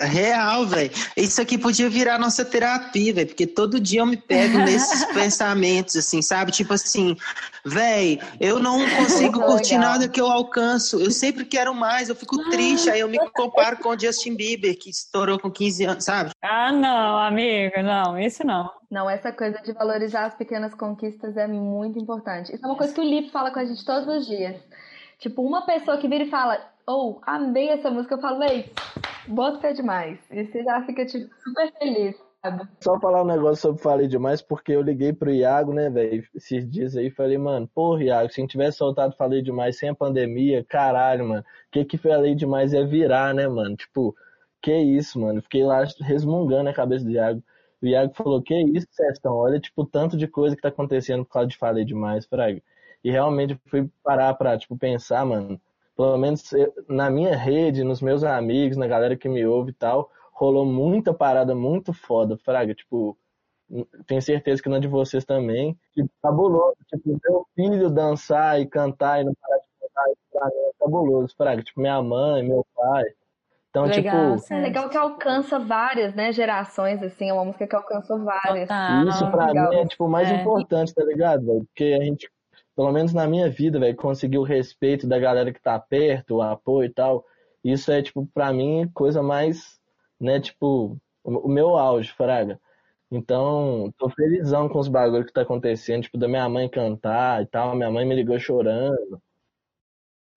[0.00, 0.90] Real, velho.
[1.14, 5.94] Isso aqui podia virar nossa terapia, velho, porque todo dia eu me pego nesses pensamentos,
[5.94, 6.50] assim, sabe?
[6.52, 7.16] Tipo assim,
[7.64, 9.90] velho, eu não consigo curtir legal.
[9.90, 10.98] nada que eu alcanço.
[10.98, 14.78] Eu sempre quero mais, eu fico triste, aí eu me comparo com o Justin Bieber,
[14.78, 16.30] que estourou com 15 anos, sabe?
[16.42, 18.70] Ah, não, amigo, não, isso não.
[18.90, 22.54] Não, essa coisa de valorizar as pequenas conquistas é muito importante.
[22.54, 24.56] Isso é uma coisa que o Lipe fala com a gente todos os dias.
[25.20, 28.72] Tipo, uma pessoa que vira e fala, ou oh, amei essa música, eu falo, ei,
[29.28, 30.18] bota demais.
[30.30, 32.66] E você já fica tipo, super feliz, sabe?
[32.80, 36.66] Só falar um negócio sobre Falei Demais, porque eu liguei pro Iago, né, velho, esses
[36.66, 39.94] dias aí, falei, mano, porra, Iago, se a gente tivesse soltado Falei Demais sem a
[39.94, 43.76] pandemia, caralho, mano, o que que Falei Demais ia virar, né, mano?
[43.76, 44.16] Tipo,
[44.62, 45.42] que isso, mano?
[45.42, 47.42] Fiquei lá resmungando a cabeça do Iago.
[47.82, 51.32] O Iago falou, que isso, Sestão, olha, tipo, tanto de coisa que tá acontecendo por
[51.34, 52.62] causa de Falei Demais, Fraga.
[53.02, 55.60] E realmente fui parar pra, tipo, pensar, mano,
[55.96, 56.42] pelo menos
[56.88, 61.12] na minha rede, nos meus amigos, na galera que me ouve e tal, rolou muita
[61.12, 63.16] parada muito foda, Fraga, tipo,
[64.06, 69.20] tenho certeza que na de vocês também, tipo, cabuloso, tipo, meu filho dançar e cantar
[69.20, 73.04] e não parar de cantar, pra mim é cabuloso, Fraga, tipo, minha mãe, meu pai,
[73.70, 74.52] então, legal, tipo.
[74.52, 78.68] É legal que alcança várias, né, gerações, assim, é uma música que alcançou várias.
[78.68, 79.08] Total.
[79.08, 79.70] Isso pra legal.
[79.70, 80.40] mim é, tipo, o mais é.
[80.40, 81.44] importante, tá ligado?
[81.66, 82.28] Porque a gente
[82.80, 86.42] pelo menos na minha vida, velho, conseguir o respeito da galera que tá perto, o
[86.42, 87.26] apoio e tal.
[87.62, 89.78] Isso é, tipo, pra mim, coisa mais,
[90.18, 92.58] né, tipo, o meu auge, fraga.
[93.10, 97.46] Então, tô felizão com os bagulhos que tá acontecendo, tipo, da minha mãe cantar e
[97.46, 97.76] tal.
[97.76, 99.20] Minha mãe me ligou chorando.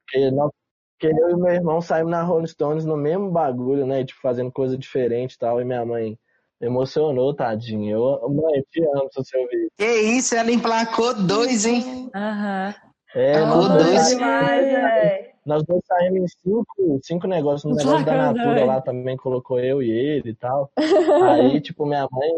[0.05, 0.51] Porque, não,
[0.99, 4.03] porque eu e meu irmão saímos na Rolling Stones no mesmo bagulho, né?
[4.03, 5.61] Tipo, fazendo coisa diferente e tal.
[5.61, 6.19] E minha mãe
[6.63, 8.19] Emocionou, tadinho.
[8.21, 9.69] Eu, mãe, te amo se você ouvir.
[9.77, 12.09] Que isso, ela emplacou dois, hein?
[12.15, 12.73] Aham.
[13.13, 14.07] É, emplacou dois.
[14.07, 15.33] Demais, é.
[15.45, 17.69] Nós dois saímos em cinco, cinco negócios.
[17.69, 20.71] No negócio da Natura lá também colocou eu e ele e tal.
[20.77, 22.31] Aí, tipo, minha mãe,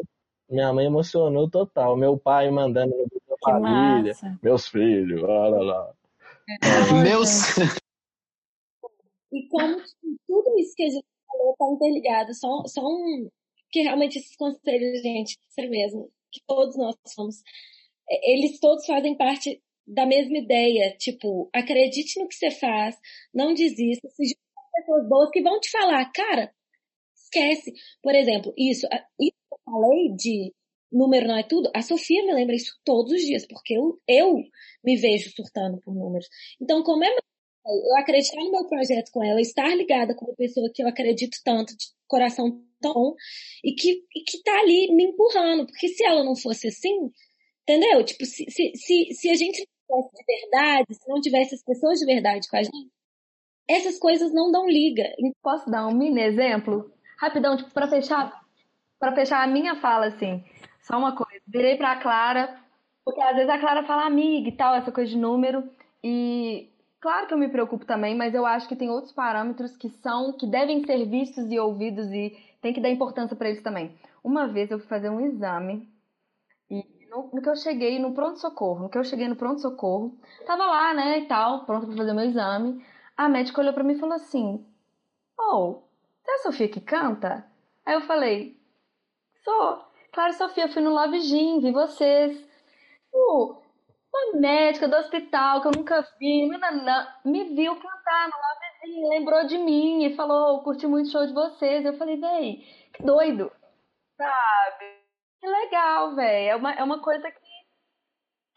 [0.49, 1.95] minha mãe emocionou total.
[1.95, 4.13] Meu pai mandando no grupo da família.
[4.13, 4.39] Massa.
[4.41, 5.91] Meus filhos, lá, lá, lá.
[6.63, 7.55] É, meus.
[9.31, 9.77] E como
[10.27, 12.33] tudo isso que a gente falou tá interligado.
[12.33, 12.81] Só, só
[13.75, 17.41] um, que realmente esses conselhos, gente, ser mesmo, que todos nós somos,
[18.09, 22.95] é, eles todos fazem parte da mesma ideia, tipo, acredite no que você faz,
[23.33, 24.39] não desista, se junte
[24.73, 26.53] pessoas boas que vão te falar, cara,
[27.15, 27.73] esquece.
[28.01, 28.87] Por exemplo, isso,
[29.19, 30.53] isso que eu falei de
[30.91, 34.35] número não é tudo, a Sofia me lembra isso todos os dias, porque eu, eu
[34.83, 36.27] me vejo surtando por números.
[36.61, 37.09] Então, como é
[37.65, 41.37] eu acreditar no meu projeto com ela, estar ligada com uma pessoa que eu acredito
[41.43, 43.15] tanto, de coração tão,
[43.63, 47.11] e que, e que tá ali me empurrando, porque se ela não fosse assim,
[47.63, 48.03] entendeu?
[48.03, 51.99] Tipo, se, se, se, se a gente tivesse de verdade, se não tivesse as pessoas
[51.99, 52.91] de verdade com a gente,
[53.67, 55.03] essas coisas não dão liga.
[55.41, 56.91] Posso dar um mini exemplo?
[57.17, 58.41] Rapidão, tipo, pra fechar,
[58.99, 60.43] para fechar a minha fala, assim,
[60.83, 61.41] só uma coisa.
[61.47, 62.59] Virei pra Clara,
[63.03, 65.67] porque às vezes a Clara fala amiga e tal, essa coisa de número,
[66.03, 66.69] e
[67.05, 70.33] Claro que eu me preocupo também, mas eu acho que tem outros parâmetros que são
[70.33, 73.95] que devem ser vistos e ouvidos e tem que dar importância para eles também.
[74.23, 75.87] Uma vez eu fui fazer um exame
[76.67, 79.61] e no, no que eu cheguei no pronto socorro, no que eu cheguei no pronto
[79.61, 80.17] socorro,
[80.47, 82.83] tava lá, né, e tal, pronto para fazer meu exame.
[83.15, 84.65] A médica olhou para mim e falou assim:
[85.39, 85.83] "Oh,
[86.23, 87.45] você é a Sofia que canta?"
[87.85, 88.59] Aí eu falei:
[89.43, 89.79] "Sou.
[90.11, 92.43] Claro, Sofia, fui no Love Gym, vi vocês."
[93.13, 93.57] Uh,
[94.15, 96.47] uma médica do hospital que eu nunca vi,
[97.25, 101.33] me viu cantar no Lovezinho, lembrou de mim e falou, curti muito o show de
[101.33, 101.83] vocês.
[101.85, 102.63] Eu falei, véi,
[102.93, 103.51] que doido,
[104.17, 104.85] sabe?
[105.41, 106.49] Que legal, velho.
[106.49, 107.45] É uma, é uma coisa que.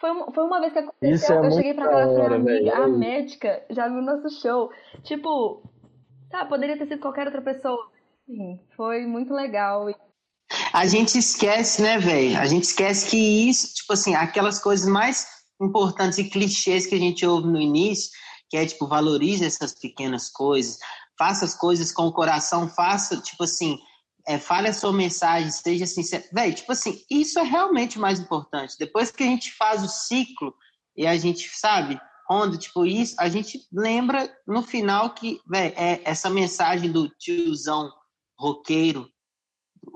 [0.01, 1.11] Foi uma, foi uma vez que aconteceu.
[1.11, 2.83] Isso é eu cheguei pra casa e falei, hora, amiga, velho.
[2.83, 4.71] a médica já viu nosso show.
[5.03, 5.63] Tipo,
[6.31, 7.91] tá, poderia ter sido qualquer outra pessoa.
[8.27, 9.87] Sim, foi muito legal.
[10.73, 12.39] A gente esquece, né, velho?
[12.39, 16.99] A gente esquece que isso, tipo assim, aquelas coisas mais importantes e clichês que a
[16.99, 18.11] gente ouve no início,
[18.49, 20.79] que é tipo, valorize essas pequenas coisas,
[21.19, 23.79] faça as coisas com o coração, faça, tipo assim,
[24.27, 26.25] é, fale a sua mensagem, seja sincero.
[26.33, 28.77] Velho, tipo assim, isso é realmente mais importante.
[28.79, 30.55] Depois que a gente faz o ciclo
[30.97, 36.01] e a gente, sabe, onde, tipo, isso, a gente lembra no final que, velho, é
[36.05, 37.91] essa mensagem do tiozão
[38.39, 39.09] roqueiro,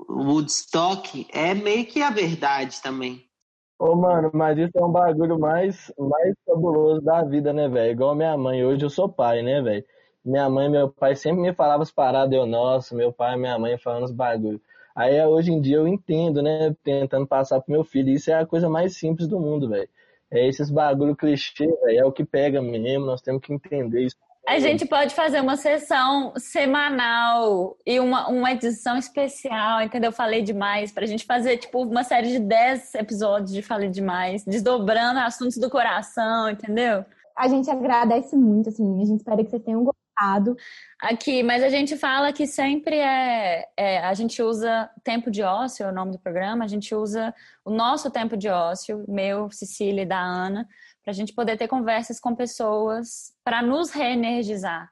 [0.09, 3.29] Woodstock, é meio que a verdade também.
[3.79, 7.91] Ô, mano, mas isso é um bagulho mais, mais fabuloso da vida, né, velho?
[7.91, 8.63] Igual minha mãe.
[8.63, 9.85] Hoje eu sou pai, né, velho?
[10.23, 13.37] Minha mãe e meu pai sempre me falavam as paradas, eu, nossa, meu pai e
[13.39, 14.61] minha mãe falando os bagulhos.
[14.95, 16.73] Aí hoje em dia eu entendo, né?
[16.83, 18.09] Tentando passar pro meu filho.
[18.09, 19.89] Isso é a coisa mais simples do mundo, velho.
[20.31, 21.67] É esses bagulho clichê.
[21.89, 23.05] É o que pega mesmo.
[23.05, 24.15] Nós temos que entender isso.
[24.45, 30.11] A gente pode fazer uma sessão semanal e uma, uma edição especial, entendeu?
[30.11, 35.21] Falei demais, pra gente fazer, tipo, uma série de 10 episódios de Falei Demais, desdobrando
[35.21, 37.05] assuntos do coração, entendeu?
[37.37, 40.57] A gente agradece muito, assim, a gente espera que vocês tenham gostado.
[41.01, 45.85] Aqui, mas a gente fala que sempre é, é, a gente usa tempo de ócio,
[45.85, 47.33] é o nome do programa, a gente usa
[47.63, 50.67] o nosso tempo de ócio, meu, Cecília e da Ana,
[51.03, 54.89] para a gente poder ter conversas com pessoas para nos reenergizar.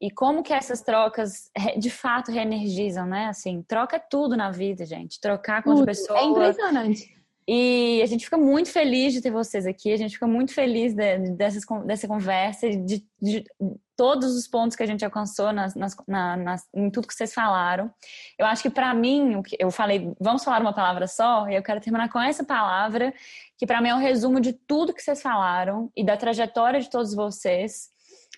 [0.00, 3.26] E como que essas trocas de fato reenergizam, né?
[3.26, 5.18] Assim, troca é tudo na vida, gente.
[5.20, 5.96] Trocar com outra Tudo.
[5.96, 6.18] pessoa.
[6.18, 7.14] É impressionante.
[7.46, 10.94] E a gente fica muito feliz de ter vocês aqui, a gente fica muito feliz
[10.94, 13.44] de- dessas, dessa conversa, de, de
[13.94, 17.34] todos os pontos que a gente alcançou nas, nas- na- nas- em tudo que vocês
[17.34, 17.92] falaram.
[18.38, 21.62] Eu acho que para mim, o eu falei, vamos falar uma palavra só, e eu
[21.62, 23.12] quero terminar com essa palavra,
[23.58, 26.88] que para mim é um resumo de tudo que vocês falaram e da trajetória de
[26.88, 27.90] todos vocês.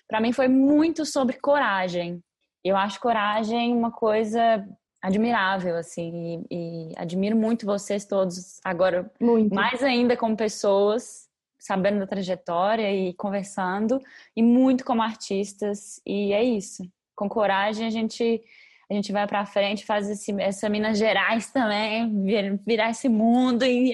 [0.07, 2.21] Para mim foi muito sobre coragem.
[2.63, 4.67] Eu acho coragem uma coisa
[5.01, 9.53] admirável, assim, e, e admiro muito vocês todos agora Muito.
[9.53, 11.27] mais ainda como pessoas,
[11.59, 14.01] sabendo da trajetória e conversando,
[14.35, 16.83] e muito como artistas, e é isso.
[17.15, 18.41] Com coragem a gente
[18.89, 23.65] a gente vai pra frente, faz esse, essa Minas Gerais também, vir- virar esse mundo
[23.65, 23.93] e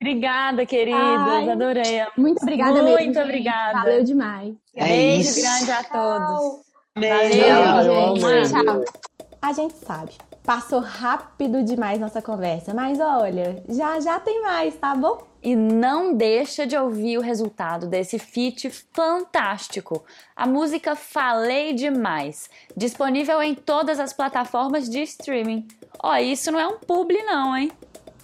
[0.00, 2.06] Obrigada, queridas, Ai, adorei.
[2.16, 2.98] Muito obrigada Muito mesmo.
[3.14, 3.18] gente.
[3.18, 3.78] obrigada.
[3.78, 4.54] Valeu demais.
[4.76, 5.40] É Beijo isso.
[5.40, 6.60] grande a todos.
[6.98, 7.48] Beijo.
[7.48, 8.50] Valeu, gente.
[8.50, 8.64] gente.
[8.64, 9.27] Tchau.
[9.40, 10.12] A gente sabe,
[10.42, 15.18] passou rápido demais nossa conversa, mas olha, já já tem mais, tá bom?
[15.40, 20.04] E não deixa de ouvir o resultado desse feat fantástico.
[20.34, 25.68] A música Falei Demais, disponível em todas as plataformas de streaming.
[26.02, 27.70] Ó, isso não é um publi não, hein?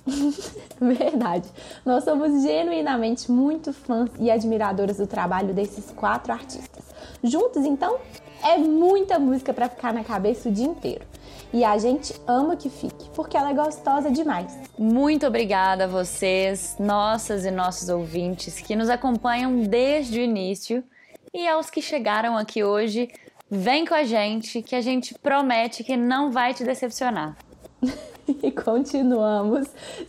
[0.81, 1.49] Verdade.
[1.85, 6.85] Nós somos genuinamente muito fãs e admiradoras do trabalho desses quatro artistas.
[7.23, 7.99] Juntos, então,
[8.45, 11.05] é muita música pra ficar na cabeça o dia inteiro.
[11.53, 14.59] E a gente ama que fique, porque ela é gostosa demais.
[14.79, 20.85] Muito obrigada a vocês, nossas e nossos ouvintes que nos acompanham desde o início
[21.33, 23.11] e aos que chegaram aqui hoje,
[23.51, 27.37] vem com a gente que a gente promete que não vai te decepcionar.
[28.43, 29.69] E continuamos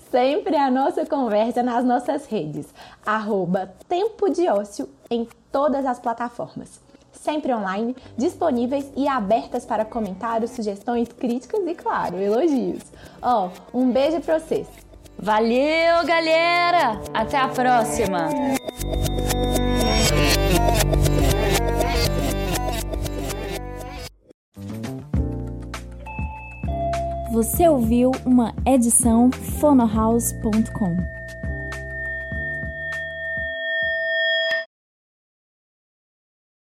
[0.09, 2.65] sempre a nossa conversa nas nossas redes,
[3.05, 6.84] arroba Tempo de Ócio em todas as plataformas.
[7.25, 12.83] Sempre online, disponíveis e abertas para comentários, sugestões, críticas e, claro, elogios.
[13.19, 14.67] Ó, um beijo pra vocês!
[15.17, 17.01] Valeu, galera!
[17.11, 18.29] Até a próxima!
[27.31, 31.14] Você ouviu uma edição fonohouse.com.